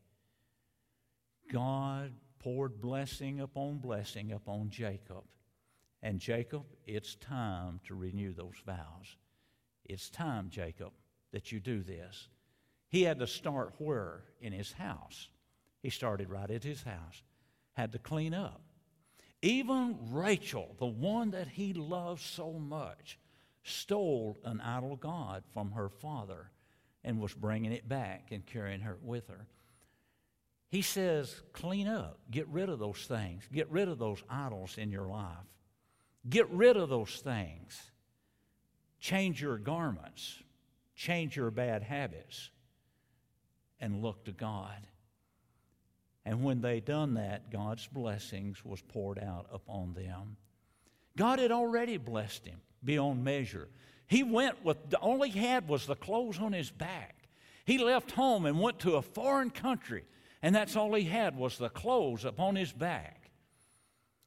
God 1.52 2.12
poured 2.38 2.80
blessing 2.80 3.40
upon 3.40 3.78
blessing 3.78 4.32
upon 4.32 4.70
Jacob. 4.70 5.24
And 6.02 6.20
Jacob, 6.20 6.64
it's 6.86 7.16
time 7.16 7.80
to 7.86 7.94
renew 7.94 8.32
those 8.32 8.56
vows. 8.64 9.16
It's 9.84 10.10
time, 10.10 10.50
Jacob, 10.50 10.92
that 11.32 11.52
you 11.52 11.60
do 11.60 11.82
this. 11.82 12.28
He 12.88 13.02
had 13.02 13.18
to 13.18 13.26
start 13.26 13.74
where? 13.78 14.22
In 14.40 14.52
his 14.52 14.72
house. 14.72 15.28
He 15.82 15.90
started 15.90 16.30
right 16.30 16.50
at 16.50 16.64
his 16.64 16.82
house. 16.82 17.22
Had 17.72 17.92
to 17.92 17.98
clean 17.98 18.34
up. 18.34 18.60
Even 19.42 19.98
Rachel, 20.10 20.74
the 20.78 20.86
one 20.86 21.30
that 21.32 21.48
he 21.48 21.72
loved 21.72 22.22
so 22.22 22.52
much, 22.52 23.18
stole 23.62 24.38
an 24.44 24.60
idol 24.60 24.96
god 24.96 25.44
from 25.52 25.72
her 25.72 25.88
father 25.88 26.50
and 27.04 27.20
was 27.20 27.34
bringing 27.34 27.72
it 27.72 27.88
back 27.88 28.28
and 28.30 28.46
carrying 28.46 28.80
her 28.80 28.96
with 29.02 29.28
her. 29.28 29.46
He 30.68 30.82
says, 30.82 31.42
clean 31.52 31.86
up, 31.86 32.18
get 32.30 32.48
rid 32.48 32.68
of 32.68 32.78
those 32.78 33.04
things, 33.06 33.44
get 33.52 33.70
rid 33.70 33.88
of 33.88 33.98
those 33.98 34.22
idols 34.28 34.78
in 34.78 34.90
your 34.90 35.06
life, 35.06 35.46
get 36.28 36.50
rid 36.50 36.76
of 36.76 36.88
those 36.88 37.20
things, 37.20 37.92
change 38.98 39.40
your 39.40 39.58
garments, 39.58 40.42
change 40.96 41.36
your 41.36 41.50
bad 41.50 41.82
habits, 41.82 42.50
and 43.80 44.02
look 44.02 44.24
to 44.24 44.32
God. 44.32 44.86
And 46.24 46.42
when 46.42 46.60
they 46.60 46.80
done 46.80 47.14
that, 47.14 47.50
God's 47.50 47.86
blessings 47.86 48.64
was 48.64 48.82
poured 48.82 49.18
out 49.18 49.46
upon 49.52 49.94
them. 49.94 50.36
God 51.16 51.38
had 51.38 51.52
already 51.52 51.96
blessed 51.96 52.46
him 52.46 52.60
beyond 52.84 53.24
measure. 53.24 53.68
He 54.08 54.22
went 54.22 54.64
with, 54.64 54.90
the, 54.90 54.98
all 54.98 55.22
he 55.22 55.38
had 55.38 55.68
was 55.68 55.86
the 55.86 55.94
clothes 55.94 56.38
on 56.38 56.52
his 56.52 56.70
back. 56.70 57.14
He 57.64 57.78
left 57.78 58.12
home 58.12 58.46
and 58.46 58.60
went 58.60 58.80
to 58.80 58.96
a 58.96 59.02
foreign 59.02 59.50
country, 59.50 60.04
and 60.42 60.54
that's 60.54 60.76
all 60.76 60.94
he 60.94 61.04
had 61.04 61.36
was 61.36 61.58
the 61.58 61.68
clothes 61.68 62.24
upon 62.24 62.56
his 62.56 62.72
back. 62.72 63.30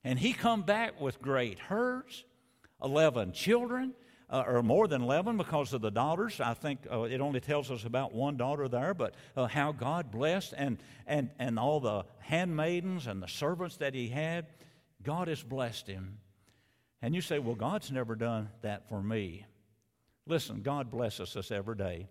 And 0.03 0.17
he 0.17 0.33
come 0.33 0.61
back 0.61 0.99
with 0.99 1.21
great 1.21 1.59
herds, 1.59 2.23
11 2.83 3.33
children, 3.33 3.93
uh, 4.29 4.43
or 4.47 4.61
more 4.61 4.87
than 4.87 5.01
11 5.01 5.37
because 5.37 5.73
of 5.73 5.81
the 5.81 5.89
daughters. 5.89 6.39
I 6.39 6.53
think 6.53 6.79
uh, 6.91 7.03
it 7.03 7.21
only 7.21 7.39
tells 7.39 7.71
us 7.71 7.83
about 7.83 8.13
one 8.13 8.37
daughter 8.37 8.67
there, 8.67 8.93
but 8.93 9.15
uh, 9.35 9.47
how 9.47 9.71
God 9.71 10.11
blessed 10.11 10.53
and, 10.57 10.77
and, 11.07 11.29
and 11.39 11.57
all 11.57 11.79
the 11.79 12.05
handmaidens 12.19 13.07
and 13.07 13.21
the 13.21 13.27
servants 13.27 13.77
that 13.77 13.93
he 13.93 14.07
had. 14.09 14.47
God 15.01 15.27
has 15.27 15.41
blessed 15.41 15.87
him. 15.87 16.17
And 17.01 17.15
you 17.15 17.21
say, 17.21 17.39
well, 17.39 17.55
God's 17.55 17.91
never 17.91 18.15
done 18.15 18.49
that 18.61 18.87
for 18.89 19.01
me. 19.01 19.45
Listen, 20.27 20.61
God 20.61 20.91
blesses 20.91 21.35
us 21.35 21.49
every 21.49 21.75
day. 21.75 22.07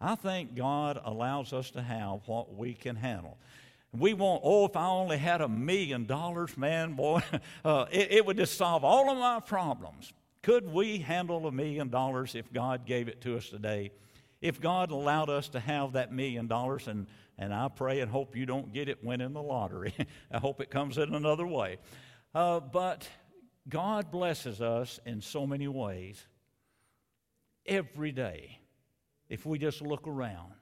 I 0.00 0.14
think 0.14 0.54
God 0.54 1.00
allows 1.04 1.52
us 1.52 1.70
to 1.72 1.82
have 1.82 2.20
what 2.26 2.54
we 2.54 2.72
can 2.72 2.96
handle. 2.96 3.36
We 3.92 4.14
want, 4.14 4.40
oh, 4.44 4.66
if 4.66 4.76
I 4.76 4.86
only 4.86 5.18
had 5.18 5.40
a 5.40 5.48
million 5.48 6.06
dollars, 6.06 6.56
man, 6.56 6.94
boy, 6.94 7.22
uh, 7.64 7.86
it, 7.90 8.12
it 8.12 8.26
would 8.26 8.38
just 8.38 8.56
solve 8.56 8.82
all 8.82 9.10
of 9.10 9.18
my 9.18 9.40
problems. 9.40 10.12
Could 10.42 10.72
we 10.72 10.98
handle 10.98 11.46
a 11.46 11.52
million 11.52 11.88
dollars 11.90 12.34
if 12.34 12.52
God 12.52 12.86
gave 12.86 13.08
it 13.08 13.20
to 13.22 13.36
us 13.36 13.48
today? 13.48 13.90
If 14.40 14.60
God 14.60 14.90
allowed 14.90 15.28
us 15.28 15.50
to 15.50 15.60
have 15.60 15.92
that 15.92 16.12
million 16.12 16.46
dollars, 16.46 16.88
and, 16.88 17.06
and 17.36 17.52
I 17.52 17.68
pray 17.68 18.00
and 18.00 18.10
hope 18.10 18.34
you 18.34 18.46
don't 18.46 18.72
get 18.72 18.88
it 18.88 19.04
winning 19.04 19.34
the 19.34 19.42
lottery. 19.42 19.94
I 20.30 20.38
hope 20.38 20.62
it 20.62 20.70
comes 20.70 20.96
in 20.96 21.14
another 21.14 21.46
way. 21.46 21.76
Uh, 22.34 22.60
but 22.60 23.06
God 23.68 24.10
blesses 24.10 24.62
us 24.62 24.98
in 25.04 25.20
so 25.20 25.46
many 25.46 25.68
ways 25.68 26.26
every 27.66 28.12
day 28.12 28.58
if 29.28 29.44
we 29.44 29.58
just 29.58 29.82
look 29.82 30.08
around 30.08 30.52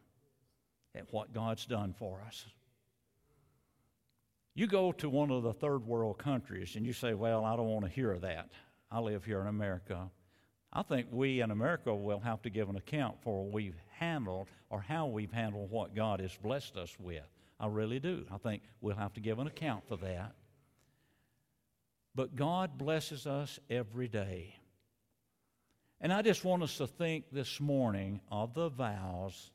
at 0.96 1.12
what 1.12 1.32
God's 1.32 1.66
done 1.66 1.94
for 1.96 2.20
us. 2.26 2.44
You 4.54 4.66
go 4.66 4.90
to 4.92 5.08
one 5.08 5.30
of 5.30 5.44
the 5.44 5.52
third 5.52 5.86
world 5.86 6.18
countries 6.18 6.74
and 6.74 6.84
you 6.84 6.92
say, 6.92 7.14
Well, 7.14 7.44
I 7.44 7.54
don't 7.54 7.68
want 7.68 7.84
to 7.84 7.90
hear 7.90 8.18
that. 8.18 8.50
I 8.90 9.00
live 9.00 9.24
here 9.24 9.40
in 9.40 9.46
America. 9.46 10.10
I 10.72 10.82
think 10.82 11.08
we 11.10 11.40
in 11.40 11.50
America 11.50 11.94
will 11.94 12.20
have 12.20 12.42
to 12.42 12.50
give 12.50 12.68
an 12.68 12.76
account 12.76 13.16
for 13.22 13.42
what 13.42 13.52
we've 13.52 13.80
handled 13.98 14.48
or 14.70 14.80
how 14.80 15.06
we've 15.06 15.32
handled 15.32 15.70
what 15.70 15.94
God 15.94 16.20
has 16.20 16.36
blessed 16.36 16.76
us 16.76 16.94
with. 16.98 17.24
I 17.60 17.66
really 17.66 17.98
do. 17.98 18.24
I 18.30 18.38
think 18.38 18.62
we'll 18.80 18.96
have 18.96 19.14
to 19.14 19.20
give 19.20 19.38
an 19.38 19.46
account 19.46 19.88
for 19.88 19.96
that. 19.96 20.32
But 22.14 22.36
God 22.36 22.78
blesses 22.78 23.26
us 23.26 23.58
every 23.68 24.08
day. 24.08 24.54
And 26.00 26.12
I 26.12 26.22
just 26.22 26.44
want 26.44 26.62
us 26.62 26.76
to 26.78 26.86
think 26.86 27.26
this 27.32 27.60
morning 27.60 28.20
of 28.30 28.54
the 28.54 28.68
vows 28.68 29.50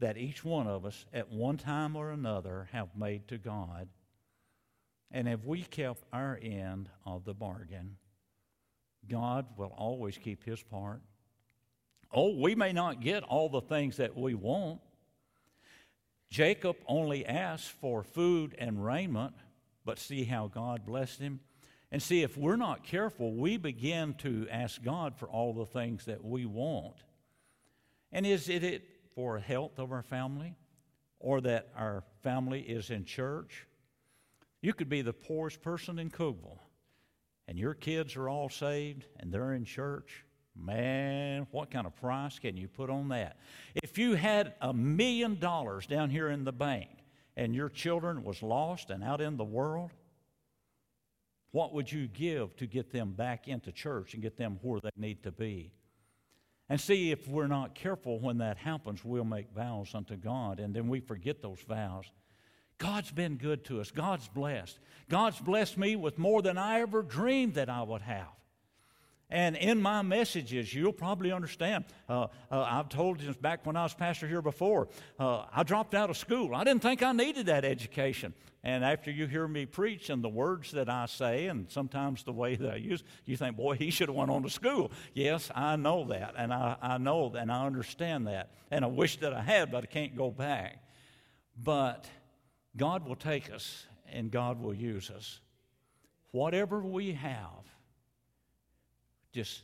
that 0.00 0.18
each 0.18 0.44
one 0.44 0.66
of 0.66 0.84
us 0.84 1.06
at 1.12 1.30
one 1.30 1.56
time 1.56 1.96
or 1.96 2.10
another 2.10 2.68
have 2.72 2.88
made 2.96 3.26
to 3.28 3.38
God. 3.38 3.88
And 5.10 5.26
have 5.26 5.44
we 5.44 5.62
kept 5.62 6.04
our 6.12 6.38
end 6.42 6.90
of 7.06 7.24
the 7.24 7.34
bargain? 7.34 7.96
God 9.06 9.46
will 9.56 9.72
always 9.76 10.18
keep 10.18 10.44
his 10.44 10.62
part. 10.62 11.00
Oh, 12.12 12.38
we 12.38 12.54
may 12.54 12.72
not 12.72 13.00
get 13.00 13.22
all 13.22 13.48
the 13.48 13.60
things 13.60 13.98
that 13.98 14.16
we 14.16 14.34
want. 14.34 14.80
Jacob 16.30 16.76
only 16.86 17.24
asked 17.24 17.70
for 17.70 18.02
food 18.02 18.54
and 18.58 18.84
raiment, 18.84 19.34
but 19.84 19.98
see 19.98 20.24
how 20.24 20.48
God 20.48 20.84
blessed 20.86 21.20
him. 21.20 21.40
And 21.90 22.02
see, 22.02 22.22
if 22.22 22.36
we're 22.36 22.56
not 22.56 22.84
careful, 22.84 23.34
we 23.34 23.56
begin 23.56 24.14
to 24.18 24.46
ask 24.50 24.82
God 24.82 25.16
for 25.16 25.26
all 25.26 25.54
the 25.54 25.64
things 25.64 26.04
that 26.04 26.22
we 26.22 26.44
want. 26.44 26.96
And 28.12 28.26
is 28.26 28.48
it 28.48 28.62
it 28.62 28.84
for 29.14 29.38
health 29.38 29.78
of 29.78 29.90
our 29.90 30.02
family 30.02 30.54
or 31.18 31.40
that 31.42 31.68
our 31.74 32.04
family 32.22 32.60
is 32.60 32.90
in 32.90 33.04
church? 33.04 33.66
You 34.60 34.74
could 34.74 34.88
be 34.88 35.02
the 35.02 35.14
poorest 35.14 35.62
person 35.62 35.98
in 35.98 36.10
Cookeville 36.10 36.58
and 37.48 37.58
your 37.58 37.72
kids 37.72 38.14
are 38.14 38.28
all 38.28 38.50
saved 38.50 39.06
and 39.18 39.32
they're 39.32 39.54
in 39.54 39.64
church, 39.64 40.24
man, 40.54 41.46
what 41.50 41.70
kind 41.70 41.86
of 41.86 41.96
price 41.96 42.38
can 42.38 42.58
you 42.58 42.68
put 42.68 42.90
on 42.90 43.08
that? 43.08 43.38
If 43.74 43.96
you 43.96 44.14
had 44.14 44.52
a 44.60 44.72
million 44.74 45.38
dollars 45.38 45.86
down 45.86 46.10
here 46.10 46.28
in 46.28 46.44
the 46.44 46.52
bank 46.52 46.90
and 47.38 47.54
your 47.54 47.70
children 47.70 48.22
was 48.22 48.42
lost 48.42 48.90
and 48.90 49.02
out 49.02 49.22
in 49.22 49.38
the 49.38 49.44
world, 49.44 49.92
what 51.52 51.72
would 51.72 51.90
you 51.90 52.06
give 52.06 52.54
to 52.56 52.66
get 52.66 52.92
them 52.92 53.12
back 53.12 53.48
into 53.48 53.72
church 53.72 54.12
and 54.12 54.22
get 54.22 54.36
them 54.36 54.58
where 54.60 54.80
they 54.80 54.90
need 54.94 55.22
to 55.22 55.32
be? 55.32 55.72
And 56.68 56.78
see, 56.78 57.10
if 57.12 57.26
we're 57.26 57.46
not 57.46 57.74
careful 57.74 58.20
when 58.20 58.36
that 58.38 58.58
happens, 58.58 59.02
we'll 59.02 59.24
make 59.24 59.50
vows 59.54 59.94
unto 59.94 60.16
God 60.16 60.60
and 60.60 60.74
then 60.74 60.86
we 60.86 61.00
forget 61.00 61.40
those 61.40 61.60
vows. 61.66 62.04
God's 62.78 63.10
been 63.10 63.36
good 63.36 63.64
to 63.66 63.80
us. 63.80 63.90
God's 63.90 64.28
blessed. 64.28 64.78
God's 65.08 65.38
blessed 65.38 65.76
me 65.76 65.96
with 65.96 66.18
more 66.18 66.42
than 66.42 66.56
I 66.56 66.80
ever 66.80 67.02
dreamed 67.02 67.54
that 67.54 67.68
I 67.68 67.82
would 67.82 68.02
have. 68.02 68.28
And 69.30 69.56
in 69.56 69.82
my 69.82 70.00
messages, 70.00 70.72
you'll 70.72 70.92
probably 70.92 71.32
understand. 71.32 71.84
Uh, 72.08 72.28
uh, 72.50 72.62
I've 72.62 72.88
told 72.88 73.20
you 73.20 73.34
back 73.34 73.66
when 73.66 73.76
I 73.76 73.82
was 73.82 73.92
pastor 73.92 74.26
here 74.26 74.40
before, 74.40 74.88
uh, 75.18 75.44
I 75.52 75.64
dropped 75.64 75.94
out 75.94 76.08
of 76.08 76.16
school. 76.16 76.54
I 76.54 76.64
didn't 76.64 76.80
think 76.80 77.02
I 77.02 77.12
needed 77.12 77.46
that 77.46 77.64
education. 77.64 78.32
And 78.64 78.82
after 78.82 79.10
you 79.10 79.26
hear 79.26 79.46
me 79.46 79.66
preach 79.66 80.08
and 80.08 80.24
the 80.24 80.30
words 80.30 80.70
that 80.72 80.88
I 80.88 81.06
say, 81.06 81.46
and 81.46 81.70
sometimes 81.70 82.24
the 82.24 82.32
way 82.32 82.56
that 82.56 82.72
I 82.72 82.76
use, 82.76 83.04
you 83.26 83.36
think, 83.36 83.56
boy, 83.56 83.76
he 83.76 83.90
should 83.90 84.08
have 84.08 84.16
went 84.16 84.30
on 84.30 84.42
to 84.44 84.50
school. 84.50 84.90
Yes, 85.12 85.50
I 85.54 85.76
know 85.76 86.04
that, 86.04 86.34
and 86.36 86.52
I, 86.52 86.76
I 86.80 86.98
know 86.98 87.28
that, 87.30 87.42
and 87.42 87.52
I 87.52 87.66
understand 87.66 88.26
that, 88.28 88.50
and 88.70 88.84
I 88.84 88.88
wish 88.88 89.18
that 89.18 89.34
I 89.34 89.42
had, 89.42 89.70
but 89.70 89.84
I 89.84 89.86
can't 89.86 90.16
go 90.16 90.30
back. 90.30 90.82
But 91.62 92.08
God 92.78 93.06
will 93.06 93.16
take 93.16 93.52
us 93.52 93.86
and 94.10 94.30
God 94.30 94.58
will 94.58 94.72
use 94.74 95.10
us. 95.10 95.40
Whatever 96.30 96.80
we 96.80 97.12
have, 97.12 97.64
just 99.32 99.62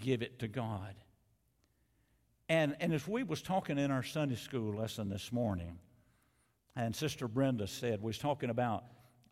give 0.00 0.22
it 0.22 0.40
to 0.40 0.48
God 0.48 0.96
And, 2.48 2.76
and 2.80 2.92
as 2.92 3.08
we 3.08 3.22
was 3.22 3.40
talking 3.40 3.78
in 3.78 3.90
our 3.90 4.02
Sunday 4.02 4.34
school 4.34 4.74
lesson 4.74 5.08
this 5.08 5.32
morning, 5.32 5.78
and 6.76 6.94
Sister 6.94 7.26
Brenda 7.26 7.66
said, 7.66 8.00
we 8.02 8.08
was 8.08 8.18
talking 8.18 8.50
about 8.50 8.84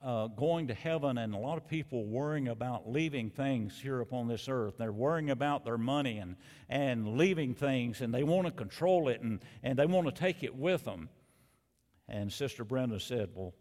uh, 0.02 0.28
going 0.28 0.68
to 0.68 0.74
heaven 0.74 1.18
and 1.18 1.34
a 1.34 1.38
lot 1.38 1.58
of 1.58 1.68
people 1.68 2.06
worrying 2.06 2.48
about 2.48 2.90
leaving 2.90 3.30
things 3.30 3.78
here 3.80 4.00
upon 4.00 4.28
this 4.28 4.48
earth. 4.48 4.76
They're 4.78 4.92
worrying 4.92 5.30
about 5.30 5.64
their 5.64 5.78
money 5.78 6.18
and, 6.18 6.36
and 6.68 7.16
leaving 7.18 7.54
things, 7.54 8.00
and 8.00 8.14
they 8.14 8.22
want 8.24 8.46
to 8.46 8.52
control 8.52 9.08
it 9.08 9.20
and, 9.20 9.40
and 9.62 9.78
they 9.78 9.86
want 9.86 10.06
to 10.06 10.12
take 10.12 10.42
it 10.42 10.54
with 10.54 10.84
them. 10.84 11.08
And 12.08 12.32
Sister 12.32 12.64
Brenda 12.64 13.00
said, 13.00 13.30
Well, 13.34 13.54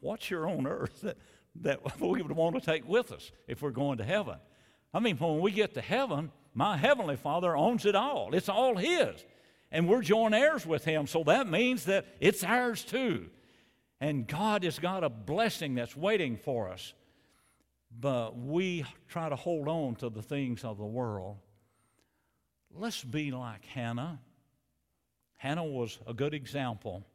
what's 0.00 0.26
here 0.26 0.46
on 0.46 0.66
earth 0.66 1.00
that, 1.02 1.16
that 1.60 2.00
we 2.00 2.22
would 2.22 2.32
want 2.32 2.54
to 2.56 2.60
take 2.60 2.86
with 2.88 3.12
us 3.12 3.30
if 3.46 3.62
we're 3.62 3.70
going 3.70 3.98
to 3.98 4.04
heaven? 4.04 4.36
I 4.94 5.00
mean, 5.00 5.16
when 5.16 5.40
we 5.40 5.52
get 5.52 5.74
to 5.74 5.80
heaven, 5.80 6.30
my 6.54 6.76
Heavenly 6.76 7.16
Father 7.16 7.56
owns 7.56 7.86
it 7.86 7.94
all, 7.94 8.34
it's 8.34 8.48
all 8.48 8.76
His. 8.76 9.24
And 9.70 9.88
we're 9.88 10.02
joint 10.02 10.34
heirs 10.34 10.66
with 10.66 10.84
Him, 10.84 11.06
so 11.06 11.24
that 11.24 11.46
means 11.46 11.86
that 11.86 12.06
it's 12.20 12.44
ours 12.44 12.84
too. 12.84 13.30
And 14.00 14.26
God 14.26 14.64
has 14.64 14.78
got 14.78 15.04
a 15.04 15.08
blessing 15.08 15.76
that's 15.76 15.96
waiting 15.96 16.36
for 16.36 16.68
us. 16.68 16.92
But 17.98 18.36
we 18.36 18.84
try 19.08 19.28
to 19.28 19.36
hold 19.36 19.68
on 19.68 19.96
to 19.96 20.10
the 20.10 20.22
things 20.22 20.64
of 20.64 20.76
the 20.76 20.84
world. 20.84 21.38
Let's 22.74 23.04
be 23.04 23.30
like 23.30 23.64
Hannah. 23.66 24.18
Hannah 25.36 25.64
was 25.64 25.98
a 26.06 26.14
good 26.14 26.34
example. 26.34 27.06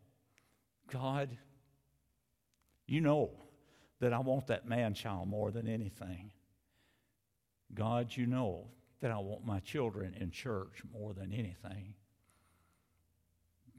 God, 0.91 1.37
you 2.87 3.01
know 3.01 3.31
that 3.99 4.13
I 4.13 4.19
want 4.19 4.47
that 4.47 4.67
man 4.67 4.93
child 4.93 5.27
more 5.27 5.51
than 5.51 5.67
anything. 5.67 6.31
God, 7.73 8.15
you 8.15 8.25
know 8.25 8.67
that 9.01 9.11
I 9.11 9.17
want 9.17 9.45
my 9.45 9.59
children 9.59 10.15
in 10.19 10.31
church 10.31 10.81
more 10.93 11.13
than 11.13 11.33
anything. 11.33 11.93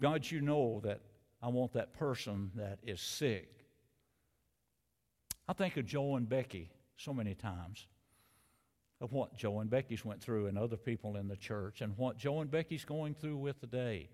God, 0.01 0.31
you 0.31 0.41
know 0.41 0.81
that 0.85 1.01
I 1.43 1.49
want 1.49 1.73
that 1.73 1.93
person 1.93 2.51
that 2.55 2.79
is 2.83 3.01
sick. 3.01 3.49
I 5.49 5.53
think 5.55 5.77
of 5.77 5.87
Joe 5.87 6.17
and 6.17 6.29
Becky 6.29 6.71
so 6.97 7.13
many 7.13 7.35
times 7.35 7.87
of 9.01 9.13
what 9.13 9.37
Joe 9.37 9.61
and 9.61 9.71
Becky's 9.71 10.05
went 10.05 10.21
through 10.21 10.47
and 10.47 10.59
other 10.59 10.77
people 10.77 11.17
in 11.17 11.29
the 11.29 11.37
church 11.37 11.81
and 11.81 11.97
what 11.97 12.19
Joe 12.19 12.41
and 12.41 12.51
Becky's 12.51 12.85
going 12.85 13.15
through 13.15 13.37
with 13.37 13.61
today. 13.61 14.11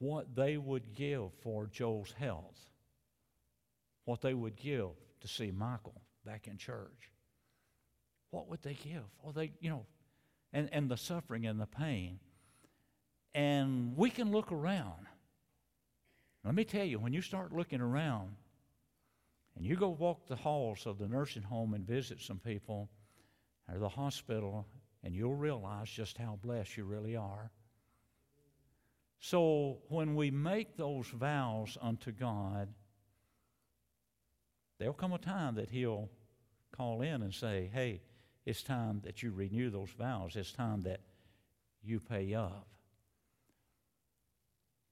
What 0.00 0.34
they 0.34 0.56
would 0.56 0.94
give 0.94 1.32
for 1.42 1.66
Joel's 1.66 2.12
health. 2.18 2.58
What 4.04 4.20
they 4.20 4.34
would 4.34 4.56
give 4.56 4.88
to 5.20 5.28
see 5.28 5.52
Michael 5.52 6.02
back 6.26 6.48
in 6.48 6.58
church. 6.58 7.12
What 8.30 8.48
would 8.48 8.62
they 8.62 8.74
give? 8.74 9.04
Or 9.22 9.32
they, 9.32 9.52
you 9.60 9.70
know, 9.70 9.86
and, 10.52 10.68
and 10.72 10.90
the 10.90 10.96
suffering 10.96 11.46
and 11.46 11.60
the 11.60 11.66
pain. 11.66 12.18
And 13.34 13.96
we 13.96 14.10
can 14.10 14.32
look 14.32 14.50
around 14.50 15.06
let 16.44 16.54
me 16.54 16.64
tell 16.64 16.84
you, 16.84 16.98
when 16.98 17.12
you 17.12 17.20
start 17.20 17.52
looking 17.52 17.80
around 17.80 18.34
and 19.56 19.64
you 19.64 19.76
go 19.76 19.90
walk 19.90 20.26
the 20.26 20.36
halls 20.36 20.86
of 20.86 20.98
the 20.98 21.06
nursing 21.06 21.42
home 21.42 21.74
and 21.74 21.86
visit 21.86 22.20
some 22.20 22.38
people 22.38 22.88
or 23.70 23.78
the 23.78 23.88
hospital, 23.88 24.66
and 25.04 25.14
you'll 25.14 25.34
realize 25.34 25.90
just 25.90 26.16
how 26.16 26.38
blessed 26.42 26.76
you 26.76 26.84
really 26.84 27.14
are. 27.14 27.50
So 29.20 29.78
when 29.88 30.14
we 30.14 30.30
make 30.30 30.76
those 30.76 31.06
vows 31.06 31.78
unto 31.80 32.10
God, 32.10 32.68
there'll 34.78 34.94
come 34.94 35.12
a 35.12 35.18
time 35.18 35.54
that 35.56 35.70
He'll 35.70 36.08
call 36.76 37.02
in 37.02 37.22
and 37.22 37.32
say, 37.32 37.70
Hey, 37.72 38.00
it's 38.44 38.62
time 38.62 39.00
that 39.04 39.22
you 39.22 39.30
renew 39.30 39.70
those 39.70 39.90
vows. 39.90 40.36
It's 40.36 40.52
time 40.52 40.80
that 40.82 41.00
you 41.82 42.00
pay 42.00 42.34
up 42.34 42.66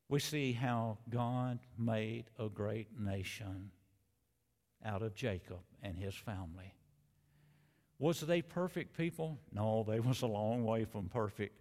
we 0.09 0.19
see 0.19 0.53
how 0.53 0.99
God 1.11 1.59
made 1.77 2.25
a 2.39 2.49
great 2.49 2.99
nation 2.99 3.71
out 4.85 5.03
of 5.03 5.15
Jacob 5.15 5.61
and 5.83 5.99
his 5.99 6.15
family. 6.15 6.75
Was 7.99 8.21
they 8.21 8.43
perfect 8.43 8.97
people? 8.97 9.39
No, 9.53 9.85
they 9.87 10.01
was 10.01 10.23
a 10.23 10.27
long 10.27 10.65
way 10.65 10.85
from 10.85 11.09
perfect. 11.09 11.61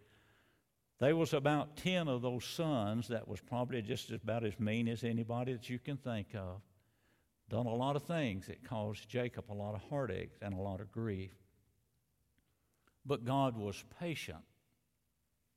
There 1.00 1.16
was 1.16 1.34
about 1.34 1.78
10 1.78 2.08
of 2.08 2.22
those 2.24 2.44
sons 2.44 3.10
that 3.10 3.28
was 3.28 3.40
probably 3.40 3.82
just 3.82 4.12
about 4.12 4.44
as 4.44 4.60
mean 4.60 4.88
as 4.88 5.04
anybody 5.04 5.54
that 5.54 5.70
you 5.70 5.78
can 5.78 5.98
think 5.98 6.34
of. 6.34 6.62
Done 7.50 7.68
a 7.68 7.76
lot 7.76 7.96
of 7.96 8.04
things 8.04 8.48
that 8.48 8.68
caused 8.68 9.08
Jacob 9.08 9.46
a 9.50 9.54
lot 9.54 9.76
of 9.76 9.82
heartache 9.90 10.32
and 10.42 10.54
a 10.54 10.62
lot 10.62 10.82
of 10.82 10.92
grief. 10.92 11.32
But 13.06 13.26
God 13.26 13.56
was 13.56 13.84
patient 14.00 14.44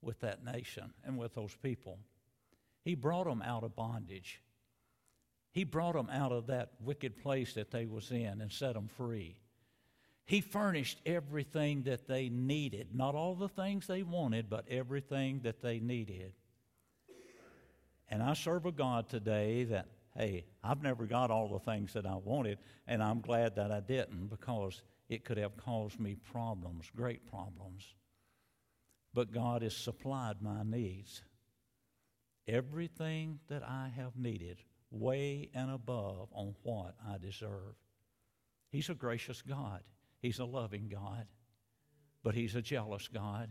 with 0.03 0.21
that 0.21 0.45
nation 0.45 0.93
and 1.05 1.19
with 1.19 1.35
those 1.35 1.57
people. 1.63 1.99
He 2.85 2.95
brought 2.95 3.25
them 3.27 3.43
out 3.43 3.65
of 3.65 3.75
bondage. 3.75 4.43
He 5.53 5.65
brought 5.65 5.95
them 5.95 6.09
out 6.11 6.33
of 6.33 6.47
that 6.47 6.73
wicked 6.81 7.17
place 7.17 7.55
that 7.55 7.71
they 7.71 7.87
was 7.87 8.11
in 8.11 8.41
and 8.41 8.53
set 8.53 8.75
them 8.75 8.89
free. 8.89 9.41
He 10.27 10.41
furnished 10.41 11.01
everything 11.05 11.83
that 11.85 12.07
they 12.07 12.29
needed, 12.29 12.89
not 12.95 13.15
all 13.15 13.35
the 13.35 13.49
things 13.49 13.87
they 13.87 14.03
wanted, 14.03 14.49
but 14.49 14.67
everything 14.69 15.41
that 15.43 15.61
they 15.61 15.81
needed. 15.81 16.33
And 18.09 18.23
I 18.23 18.35
serve 18.35 18.67
a 18.67 18.73
God 18.73 19.09
today 19.09 19.65
that, 19.65 19.87
hey, 20.17 20.45
I've 20.63 20.83
never 20.83 21.07
got 21.07 21.31
all 21.31 21.49
the 21.49 21.59
things 21.59 21.93
that 21.95 22.07
I 22.07 22.17
wanted, 22.17 22.59
and 22.87 23.03
I'm 23.03 23.21
glad 23.21 23.57
that 23.57 23.71
I 23.71 23.81
didn't 23.81 24.29
because 24.29 24.83
it 25.09 25.25
could 25.25 25.39
have 25.39 25.57
caused 25.57 25.99
me 25.99 26.17
problems, 26.33 26.91
great 26.95 27.29
problems. 27.29 27.95
But 29.13 29.33
God 29.33 29.63
has 29.63 29.77
supplied 29.77 30.37
my 30.41 30.63
needs 30.63 31.23
everything 32.51 33.39
that 33.49 33.63
I 33.63 33.91
have 33.97 34.17
needed, 34.17 34.59
way 34.91 35.51
and 35.55 35.71
above 35.71 36.29
on 36.33 36.55
what 36.63 36.95
I 37.09 37.19
deserve. 37.19 37.75
He's 38.71 38.89
a 38.89 38.95
gracious 38.95 39.43
God, 39.43 39.83
He's 40.21 40.39
a 40.39 40.45
loving 40.45 40.89
God, 40.89 41.27
but 42.23 42.35
He's 42.35 42.55
a 42.55 42.63
jealous 42.63 43.09
God. 43.09 43.51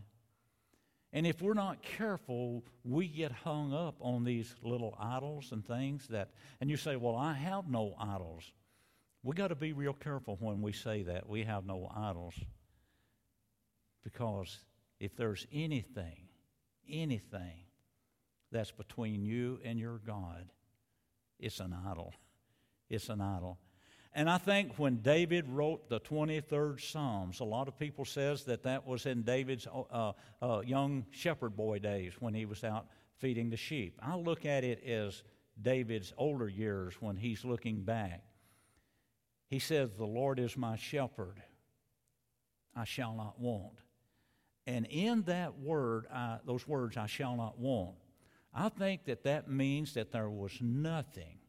And 1.12 1.26
if 1.26 1.42
we're 1.42 1.54
not 1.54 1.82
careful, 1.82 2.64
we 2.84 3.08
get 3.08 3.32
hung 3.32 3.74
up 3.74 3.96
on 4.00 4.22
these 4.22 4.54
little 4.62 4.96
idols 4.98 5.50
and 5.50 5.66
things 5.66 6.06
that, 6.08 6.30
and 6.60 6.70
you 6.70 6.76
say, 6.76 6.96
Well, 6.96 7.16
I 7.16 7.32
have 7.32 7.68
no 7.68 7.94
idols. 7.98 8.52
We 9.22 9.34
got 9.34 9.48
to 9.48 9.56
be 9.56 9.72
real 9.72 9.92
careful 9.92 10.36
when 10.40 10.62
we 10.62 10.72
say 10.72 11.02
that. 11.02 11.28
We 11.28 11.42
have 11.44 11.66
no 11.66 11.90
idols. 11.94 12.34
Because 14.02 14.64
if 14.98 15.14
there's 15.16 15.46
anything, 15.52 16.28
anything 16.88 17.64
that's 18.50 18.70
between 18.70 19.22
you 19.22 19.60
and 19.62 19.78
your 19.78 19.98
God, 19.98 20.50
it's 21.38 21.60
an 21.60 21.74
idol. 21.86 22.14
It's 22.88 23.08
an 23.08 23.20
idol. 23.20 23.58
And 24.12 24.28
I 24.28 24.38
think 24.38 24.76
when 24.76 24.96
David 24.96 25.48
wrote 25.48 25.88
the 25.88 26.00
23rd 26.00 26.80
Psalms, 26.80 27.40
a 27.40 27.44
lot 27.44 27.68
of 27.68 27.78
people 27.78 28.04
says 28.04 28.44
that 28.44 28.64
that 28.64 28.84
was 28.84 29.06
in 29.06 29.22
David's 29.22 29.68
uh, 29.68 30.12
uh, 30.42 30.62
young 30.64 31.06
shepherd 31.10 31.56
boy 31.56 31.78
days 31.78 32.14
when 32.18 32.34
he 32.34 32.44
was 32.44 32.64
out 32.64 32.86
feeding 33.18 33.50
the 33.50 33.56
sheep. 33.56 33.98
I 34.02 34.16
look 34.16 34.44
at 34.44 34.64
it 34.64 34.82
as 34.84 35.22
David's 35.60 36.12
older 36.16 36.48
years 36.48 36.94
when 37.00 37.16
he's 37.16 37.44
looking 37.44 37.82
back. 37.82 38.22
He 39.48 39.58
says, 39.58 39.90
The 39.96 40.06
Lord 40.06 40.38
is 40.38 40.56
my 40.56 40.76
shepherd, 40.76 41.42
I 42.74 42.84
shall 42.84 43.14
not 43.14 43.38
want. 43.38 43.80
And 44.66 44.86
in 44.86 45.22
that 45.22 45.58
word, 45.58 46.06
I, 46.12 46.38
those 46.46 46.66
words, 46.66 46.96
I 46.96 47.06
shall 47.06 47.36
not 47.36 47.58
want, 47.58 47.96
I 48.54 48.68
think 48.68 49.04
that 49.04 49.24
that 49.24 49.50
means 49.50 49.94
that 49.94 50.12
there 50.12 50.30
was 50.30 50.56
nothing, 50.60 51.39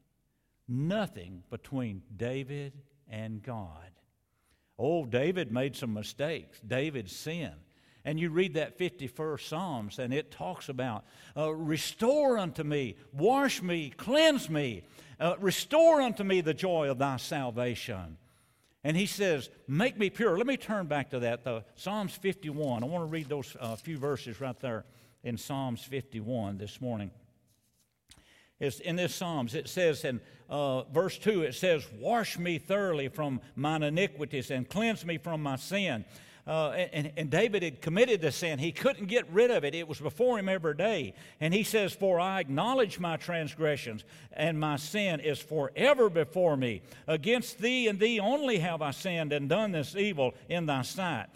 nothing 0.72 1.42
between 1.50 2.02
David 2.16 2.72
and 3.08 3.42
God. 3.42 3.90
Oh, 4.78 5.04
David 5.04 5.52
made 5.52 5.76
some 5.76 5.94
mistakes. 5.94 6.60
David 6.66 7.10
sinned. 7.10 7.60
And 8.04 8.18
you 8.18 8.30
read 8.30 8.54
that 8.54 8.78
51st 8.78 9.48
Psalms, 9.48 9.98
and 10.00 10.12
it 10.12 10.32
talks 10.32 10.68
about 10.68 11.04
uh, 11.36 11.54
restore 11.54 12.36
unto 12.36 12.64
me, 12.64 12.96
wash 13.12 13.62
me, 13.62 13.90
cleanse 13.96 14.50
me, 14.50 14.82
uh, 15.20 15.36
restore 15.38 16.00
unto 16.00 16.24
me 16.24 16.40
the 16.40 16.54
joy 16.54 16.90
of 16.90 16.98
thy 16.98 17.16
salvation. 17.16 18.16
And 18.82 18.96
he 18.96 19.06
says, 19.06 19.50
Make 19.68 19.96
me 19.96 20.10
pure. 20.10 20.36
Let 20.36 20.48
me 20.48 20.56
turn 20.56 20.86
back 20.86 21.10
to 21.10 21.20
that, 21.20 21.44
the 21.44 21.64
Psalms 21.76 22.12
51. 22.14 22.82
I 22.82 22.86
want 22.86 23.02
to 23.02 23.06
read 23.06 23.28
those 23.28 23.56
uh, 23.60 23.76
few 23.76 23.98
verses 23.98 24.40
right 24.40 24.58
there 24.58 24.84
in 25.22 25.36
Psalms 25.36 25.84
51 25.84 26.58
this 26.58 26.80
morning. 26.80 27.12
It's 28.62 28.78
in 28.78 28.94
this 28.94 29.12
Psalms, 29.12 29.56
it 29.56 29.68
says 29.68 30.04
in 30.04 30.20
uh, 30.48 30.84
verse 30.84 31.18
2, 31.18 31.42
it 31.42 31.54
says, 31.56 31.84
Wash 31.98 32.38
me 32.38 32.58
thoroughly 32.58 33.08
from 33.08 33.40
mine 33.56 33.82
iniquities 33.82 34.52
and 34.52 34.68
cleanse 34.68 35.04
me 35.04 35.18
from 35.18 35.42
my 35.42 35.56
sin. 35.56 36.04
Uh, 36.46 36.70
and, 36.70 37.12
and, 37.16 37.30
David 37.30 37.62
had 37.64 37.80
committed 37.80 38.20
the 38.20 38.30
sin. 38.30 38.58
He 38.60 38.70
couldn't 38.70 39.06
get 39.06 39.28
rid 39.30 39.50
of 39.50 39.64
it. 39.64 39.74
It 39.74 39.86
was 39.86 40.00
before 40.00 40.38
him 40.38 40.48
every 40.48 40.74
day. 40.74 41.14
And 41.40 41.52
he 41.54 41.62
says, 41.64 41.92
For 41.92 42.18
I 42.18 42.40
acknowledge 42.40 42.98
my 42.98 43.16
transgressions, 43.16 44.04
and 44.32 44.58
my 44.58 44.76
sin 44.76 45.20
is 45.20 45.40
forever 45.40 46.10
before 46.10 46.56
me. 46.56 46.82
Against 47.06 47.58
thee 47.58 47.86
and 47.86 47.98
thee 47.98 48.18
only 48.18 48.58
have 48.58 48.82
I 48.82 48.90
sinned 48.90 49.32
and 49.32 49.48
done 49.48 49.70
this 49.72 49.94
evil 49.96 50.34
in 50.48 50.66
thy 50.66 50.82
sight 50.82 51.28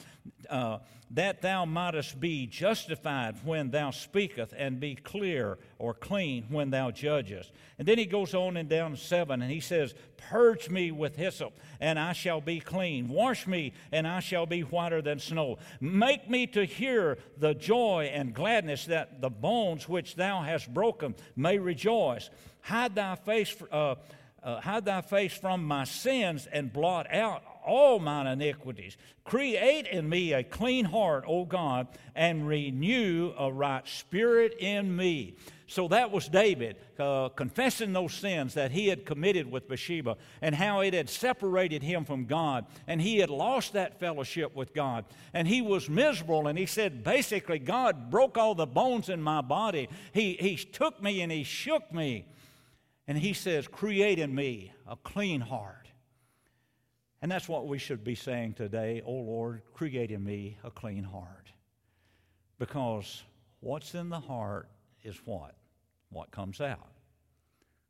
uh, 0.48 0.78
that 1.10 1.40
thou 1.40 1.64
mightest 1.64 2.18
be 2.18 2.46
justified 2.46 3.36
when 3.44 3.70
thou 3.70 3.90
speakest, 3.90 4.52
and 4.56 4.80
be 4.80 4.94
clear 4.94 5.58
or 5.78 5.94
clean 5.94 6.46
when 6.48 6.70
thou 6.70 6.90
judgest. 6.90 7.52
And 7.78 7.86
then 7.86 7.98
he 7.98 8.06
goes 8.06 8.34
on 8.34 8.56
and 8.56 8.68
down 8.68 8.96
seven, 8.96 9.42
and 9.42 9.50
he 9.50 9.60
says, 9.60 9.94
Purge 10.16 10.68
me 10.68 10.90
with 10.90 11.16
hyssop, 11.16 11.52
and 11.80 11.98
I 11.98 12.12
shall 12.12 12.40
be 12.40 12.58
clean. 12.58 13.08
Wash 13.08 13.46
me, 13.46 13.72
and 13.92 14.06
I 14.06 14.20
shall 14.20 14.46
be 14.46 14.62
whiter 14.62 15.00
than 15.00 15.20
snow. 15.20 15.58
Make 15.80 16.28
me 16.28 16.46
to 16.48 16.64
hear 16.64 17.18
the 17.38 17.54
joy 17.54 18.10
and 18.12 18.34
gladness 18.34 18.86
that 18.86 19.20
the 19.20 19.30
bones 19.30 19.88
which 19.88 20.16
thou 20.16 20.42
hast 20.42 20.72
broken 20.72 21.14
may 21.36 21.58
rejoice. 21.58 22.30
Hide 22.62 22.96
thy 22.96 23.14
face. 23.14 23.54
Uh, 23.70 23.94
uh, 24.42 24.60
hide 24.60 24.84
thy 24.84 25.00
face 25.00 25.36
from 25.36 25.64
my 25.64 25.82
sins 25.82 26.46
and 26.52 26.72
blot 26.72 27.12
out 27.12 27.42
all 27.66 27.98
mine 27.98 28.26
iniquities. 28.26 28.96
Create 29.24 29.86
in 29.86 30.08
me 30.08 30.32
a 30.32 30.42
clean 30.42 30.84
heart, 30.84 31.24
O 31.26 31.44
God, 31.44 31.88
and 32.14 32.46
renew 32.46 33.32
a 33.38 33.52
right 33.52 33.86
spirit 33.86 34.54
in 34.58 34.96
me. 34.96 35.36
So 35.68 35.88
that 35.88 36.12
was 36.12 36.28
David 36.28 36.76
uh, 36.98 37.28
confessing 37.30 37.92
those 37.92 38.14
sins 38.14 38.54
that 38.54 38.70
he 38.70 38.86
had 38.86 39.04
committed 39.04 39.50
with 39.50 39.68
Bathsheba 39.68 40.16
and 40.40 40.54
how 40.54 40.80
it 40.80 40.94
had 40.94 41.10
separated 41.10 41.82
him 41.82 42.04
from 42.04 42.26
God. 42.26 42.66
And 42.86 43.00
he 43.00 43.18
had 43.18 43.30
lost 43.30 43.72
that 43.72 43.98
fellowship 43.98 44.54
with 44.54 44.72
God. 44.72 45.04
And 45.34 45.48
he 45.48 45.62
was 45.62 45.90
miserable. 45.90 46.46
And 46.46 46.56
he 46.56 46.66
said, 46.66 47.02
basically, 47.02 47.58
God 47.58 48.10
broke 48.10 48.38
all 48.38 48.54
the 48.54 48.66
bones 48.66 49.08
in 49.08 49.20
my 49.20 49.40
body. 49.40 49.88
He, 50.12 50.34
he 50.34 50.56
took 50.56 51.02
me 51.02 51.20
and 51.20 51.32
he 51.32 51.42
shook 51.42 51.92
me. 51.92 52.26
And 53.08 53.18
he 53.18 53.32
says, 53.32 53.66
Create 53.66 54.20
in 54.20 54.34
me 54.34 54.72
a 54.86 54.96
clean 54.96 55.40
heart 55.40 55.85
and 57.26 57.32
that's 57.32 57.48
what 57.48 57.66
we 57.66 57.76
should 57.76 58.04
be 58.04 58.14
saying 58.14 58.52
today. 58.52 59.02
Oh 59.04 59.10
Lord, 59.10 59.62
create 59.74 60.12
in 60.12 60.22
me 60.22 60.58
a 60.62 60.70
clean 60.70 61.02
heart. 61.02 61.50
Because 62.60 63.24
what's 63.58 63.96
in 63.96 64.10
the 64.10 64.20
heart 64.20 64.68
is 65.02 65.16
what? 65.24 65.56
What 66.10 66.30
comes 66.30 66.60
out. 66.60 66.86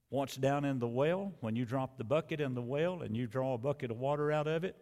What's 0.08 0.36
down 0.36 0.64
in 0.64 0.78
the 0.78 0.88
well, 0.88 1.34
when 1.40 1.54
you 1.54 1.66
drop 1.66 1.98
the 1.98 2.02
bucket 2.02 2.40
in 2.40 2.54
the 2.54 2.62
well 2.62 3.02
and 3.02 3.14
you 3.14 3.26
draw 3.26 3.52
a 3.52 3.58
bucket 3.58 3.90
of 3.90 3.98
water 3.98 4.32
out 4.32 4.46
of 4.46 4.64
it, 4.64 4.74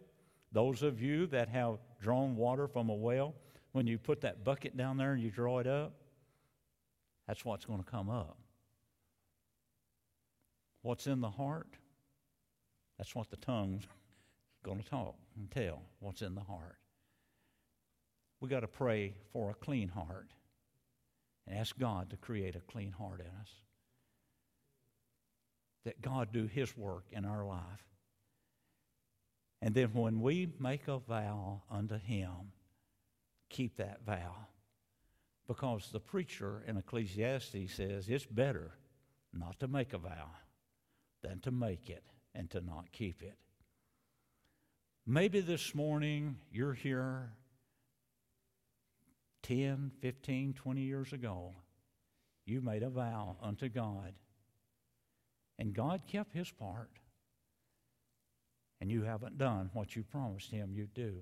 those 0.53 0.83
of 0.83 1.01
you 1.01 1.27
that 1.27 1.49
have 1.49 1.79
drawn 2.01 2.37
water 2.37 2.65
from 2.65 2.87
a 2.87 2.95
well, 2.95 3.35
when 3.73 3.85
you 3.85 3.97
put 3.97 4.21
that 4.21 4.45
bucket 4.45 4.77
down 4.77 4.95
there 4.95 5.11
and 5.11 5.21
you 5.21 5.31
draw 5.31 5.59
it 5.59 5.67
up, 5.67 5.95
that's 7.27 7.43
what's 7.43 7.65
going 7.65 7.83
to 7.83 7.91
come 7.91 8.09
up. 8.09 8.37
What's 10.81 11.07
in 11.07 11.19
the 11.19 11.29
heart? 11.29 11.75
That's 12.97 13.13
what 13.13 13.29
the 13.29 13.35
tongue 13.35 13.81
going 14.65 14.81
to 14.81 14.89
talk 14.89 15.15
and 15.37 15.49
tell 15.51 15.79
what's 15.99 16.23
in 16.23 16.33
the 16.33 16.41
heart. 16.41 16.77
We 18.41 18.49
got 18.49 18.61
to 18.61 18.67
pray 18.67 19.13
for 19.31 19.51
a 19.51 19.53
clean 19.53 19.89
heart 19.89 20.31
and 21.47 21.57
ask 21.57 21.77
God 21.77 22.09
to 22.09 22.17
create 22.17 22.55
a 22.55 22.71
clean 22.71 22.91
heart 22.91 23.19
in 23.19 23.27
us. 23.27 23.49
That 25.83 26.01
God 26.01 26.33
do 26.33 26.47
His 26.47 26.75
work 26.75 27.05
in 27.11 27.25
our 27.25 27.45
life. 27.45 27.61
And 29.61 29.75
then 29.75 29.89
when 29.93 30.19
we 30.19 30.49
make 30.59 30.87
a 30.87 30.97
vow 30.97 31.61
unto 31.69 31.99
Him, 31.99 32.51
keep 33.49 33.77
that 33.77 34.03
vow. 34.03 34.35
Because 35.47 35.89
the 35.91 35.99
preacher 35.99 36.63
in 36.67 36.77
Ecclesiastes 36.77 37.71
says 37.71 38.09
it's 38.09 38.25
better 38.25 38.71
not 39.31 39.59
to 39.59 39.67
make 39.67 39.93
a 39.93 39.99
vow 39.99 40.31
than 41.21 41.39
to 41.41 41.51
make 41.51 41.87
it 41.87 42.03
and 42.33 42.49
to 42.49 42.61
not 42.61 42.91
keep 42.91 43.21
it. 43.21 43.37
Maybe 45.07 45.39
this 45.39 45.75
morning 45.75 46.37
you're 46.51 46.73
here 46.73 47.29
10, 49.43 49.91
15, 50.01 50.53
20 50.53 50.81
years 50.81 51.13
ago. 51.13 51.53
You 52.45 52.59
made 52.61 52.81
a 52.81 52.89
vow 52.89 53.37
unto 53.39 53.69
God. 53.69 54.13
And 55.59 55.75
God 55.75 56.01
kept 56.07 56.33
his 56.33 56.49
part. 56.49 56.89
And 58.81 58.91
you 58.91 59.03
haven't 59.03 59.37
done 59.37 59.69
what 59.73 59.95
you 59.95 60.01
promised 60.03 60.49
him 60.49 60.73
you'd 60.73 60.95
do. 60.95 61.17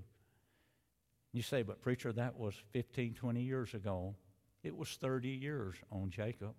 You 1.33 1.41
say, 1.41 1.61
but 1.61 1.81
preacher, 1.81 2.13
that 2.13 2.39
was 2.39 2.55
15, 2.71 3.15
20 3.15 3.41
years 3.41 3.73
ago. 3.73 4.15
It 4.63 4.77
was 4.77 4.97
30 5.01 5.27
years 5.27 5.75
on 5.91 6.09
Jacob. 6.09 6.53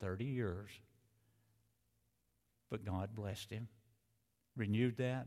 30 0.00 0.24
years. 0.24 0.70
But 2.70 2.86
God 2.86 3.10
blessed 3.14 3.50
him, 3.50 3.68
renewed 4.56 4.96
that, 4.96 5.26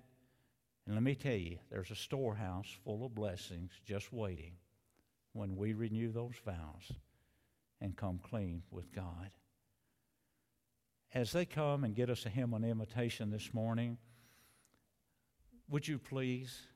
and 0.86 0.96
let 0.96 1.04
me 1.04 1.16
tell 1.16 1.34
you, 1.34 1.58
there's 1.70 1.92
a 1.92 1.96
storehouse 1.96 2.68
full 2.84 3.06
of 3.06 3.16
blessings 3.16 3.72
just 3.86 4.12
waiting 4.12 4.54
when 5.32 5.56
we 5.56 5.74
renew 5.74 6.12
those 6.12 6.36
vows 6.46 6.92
and 7.80 7.96
come 7.96 8.20
clean 8.22 8.64
with 8.70 8.94
God. 8.94 9.32
As 11.14 11.32
they 11.32 11.46
come 11.46 11.84
and 11.84 11.96
get 11.96 12.10
us 12.10 12.26
a 12.26 12.30
hymn 12.30 12.54
on 12.54 12.64
invitation 12.64 13.30
this 13.30 13.54
morning, 13.54 13.98
would 15.70 15.88
you 15.88 16.00
please 16.00 16.68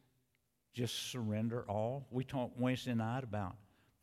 just 0.74 1.12
surrender 1.12 1.66
all? 1.68 2.08
We 2.12 2.24
talked 2.24 2.58
Wednesday 2.58 2.94
night 2.94 3.24
about 3.24 3.56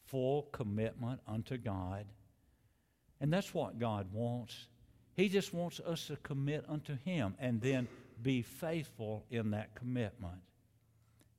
full 0.06 0.48
commitment 0.52 1.20
unto 1.26 1.56
God. 1.56 2.06
And 3.20 3.32
that's 3.32 3.54
what 3.54 3.78
God 3.78 4.08
wants. 4.12 4.66
He 5.14 5.28
just 5.28 5.54
wants 5.54 5.80
us 5.80 6.08
to 6.08 6.16
commit 6.16 6.64
unto 6.68 6.96
Him 7.04 7.34
and 7.38 7.60
then 7.60 7.88
be 8.24 8.42
faithful 8.42 9.24
in 9.30 9.52
that 9.52 9.76
commitment. 9.76 10.40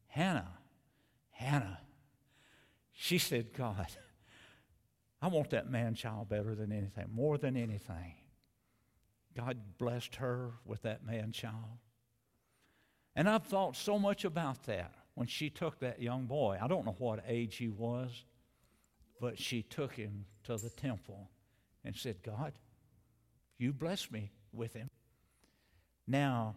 Hannah, 0.08 0.54
Hannah, 1.32 1.80
she 2.94 3.18
said, 3.18 3.52
God, 3.54 3.88
I 5.22 5.28
want 5.28 5.50
that 5.50 5.70
man 5.70 5.96
child 5.96 6.30
better 6.30 6.56
than 6.56 6.72
anything, 6.72 7.08
more 7.12 7.38
than 7.38 7.58
anything. 7.58 8.14
God 9.36 9.58
blessed 9.78 10.16
her 10.16 10.52
with 10.64 10.84
that 10.84 11.06
man 11.06 11.34
child. 11.34 11.80
And 13.16 13.28
I've 13.28 13.44
thought 13.44 13.76
so 13.76 14.00
much 14.00 14.24
about 14.24 14.64
that 14.66 14.94
when 15.16 15.28
she 15.28 15.50
took 15.50 15.80
that 15.80 16.02
young 16.02 16.26
boy. 16.26 16.58
I 16.62 16.68
don't 16.68 16.86
know 16.86 16.96
what 16.98 17.24
age 17.28 17.58
he 17.58 17.68
was, 17.68 18.24
but 19.20 19.40
she 19.40 19.62
took 19.64 19.94
him 19.96 20.26
to 20.44 20.58
the 20.58 20.70
temple 20.70 21.30
and 21.84 21.96
said, 21.96 22.22
God, 22.24 22.54
you 23.58 23.74
bless 23.74 24.12
me 24.12 24.32
with 24.54 24.74
him. 24.74 24.90
Now, 26.08 26.56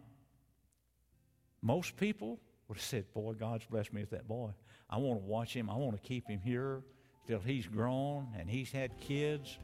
most 1.61 1.97
people 1.97 2.39
would 2.67 2.77
have 2.77 2.83
said, 2.83 3.05
Boy, 3.13 3.33
God's 3.33 3.65
blessed 3.65 3.93
me 3.93 4.01
with 4.01 4.11
that 4.11 4.27
boy. 4.27 4.51
I 4.89 4.97
want 4.97 5.19
to 5.19 5.25
watch 5.25 5.53
him. 5.53 5.69
I 5.69 5.75
want 5.75 6.01
to 6.01 6.07
keep 6.07 6.27
him 6.27 6.39
here 6.43 6.81
till 7.27 7.39
he's 7.39 7.67
grown 7.67 8.27
and 8.37 8.49
he's 8.49 8.71
had 8.71 8.97
kids. 8.99 9.57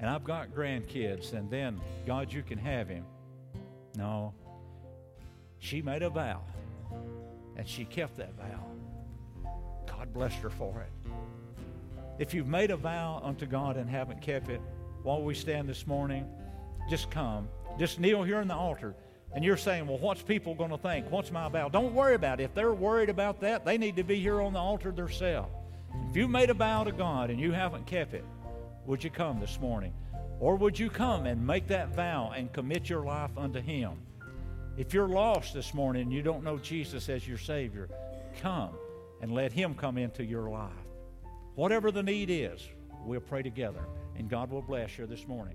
And 0.00 0.10
I've 0.10 0.24
got 0.24 0.50
grandkids, 0.50 1.32
and 1.34 1.48
then, 1.48 1.80
God, 2.04 2.32
you 2.32 2.42
can 2.42 2.58
have 2.58 2.88
him. 2.88 3.04
No. 3.96 4.34
She 5.60 5.82
made 5.82 6.02
a 6.02 6.10
vow, 6.10 6.42
and 7.56 7.66
she 7.66 7.84
kept 7.84 8.16
that 8.16 8.34
vow. 8.34 8.66
God 9.86 10.12
blessed 10.12 10.38
her 10.38 10.50
for 10.50 10.80
it. 10.82 11.12
If 12.18 12.34
you've 12.34 12.48
made 12.48 12.70
a 12.70 12.76
vow 12.76 13.20
unto 13.22 13.46
God 13.46 13.76
and 13.76 13.88
haven't 13.88 14.20
kept 14.20 14.48
it, 14.48 14.60
while 15.04 15.22
we 15.22 15.34
stand 15.34 15.68
this 15.68 15.86
morning, 15.86 16.28
just 16.90 17.10
come. 17.10 17.48
Just 17.78 18.00
kneel 18.00 18.22
here 18.22 18.40
in 18.40 18.48
the 18.48 18.54
altar. 18.54 18.94
And 19.34 19.44
you're 19.44 19.56
saying, 19.56 19.86
well, 19.86 19.98
what's 19.98 20.22
people 20.22 20.54
going 20.54 20.70
to 20.70 20.78
think? 20.78 21.10
What's 21.10 21.32
my 21.32 21.48
vow? 21.48 21.68
Don't 21.68 21.92
worry 21.92 22.14
about 22.14 22.40
it. 22.40 22.44
If 22.44 22.54
they're 22.54 22.72
worried 22.72 23.08
about 23.08 23.40
that, 23.40 23.64
they 23.64 23.76
need 23.78 23.96
to 23.96 24.04
be 24.04 24.20
here 24.20 24.40
on 24.40 24.52
the 24.52 24.60
altar 24.60 24.92
themselves. 24.92 25.52
If 26.10 26.16
you 26.16 26.28
made 26.28 26.50
a 26.50 26.54
vow 26.54 26.84
to 26.84 26.92
God 26.92 27.30
and 27.30 27.40
you 27.40 27.50
haven't 27.50 27.86
kept 27.86 28.14
it, 28.14 28.24
would 28.86 29.02
you 29.02 29.10
come 29.10 29.40
this 29.40 29.58
morning? 29.60 29.92
Or 30.38 30.56
would 30.56 30.78
you 30.78 30.90
come 30.90 31.26
and 31.26 31.44
make 31.44 31.66
that 31.68 31.94
vow 31.94 32.32
and 32.36 32.52
commit 32.52 32.88
your 32.88 33.04
life 33.04 33.30
unto 33.36 33.60
Him? 33.60 33.92
If 34.76 34.92
you're 34.92 35.08
lost 35.08 35.54
this 35.54 35.74
morning 35.74 36.02
and 36.02 36.12
you 36.12 36.22
don't 36.22 36.44
know 36.44 36.58
Jesus 36.58 37.08
as 37.08 37.26
your 37.26 37.38
Savior, 37.38 37.88
come 38.40 38.70
and 39.20 39.32
let 39.32 39.52
Him 39.52 39.74
come 39.74 39.98
into 39.98 40.24
your 40.24 40.50
life. 40.50 40.70
Whatever 41.54 41.90
the 41.90 42.02
need 42.02 42.30
is, 42.30 42.68
we'll 43.04 43.20
pray 43.20 43.42
together, 43.42 43.86
and 44.16 44.28
God 44.28 44.50
will 44.50 44.62
bless 44.62 44.98
you 44.98 45.06
this 45.06 45.26
morning. 45.26 45.54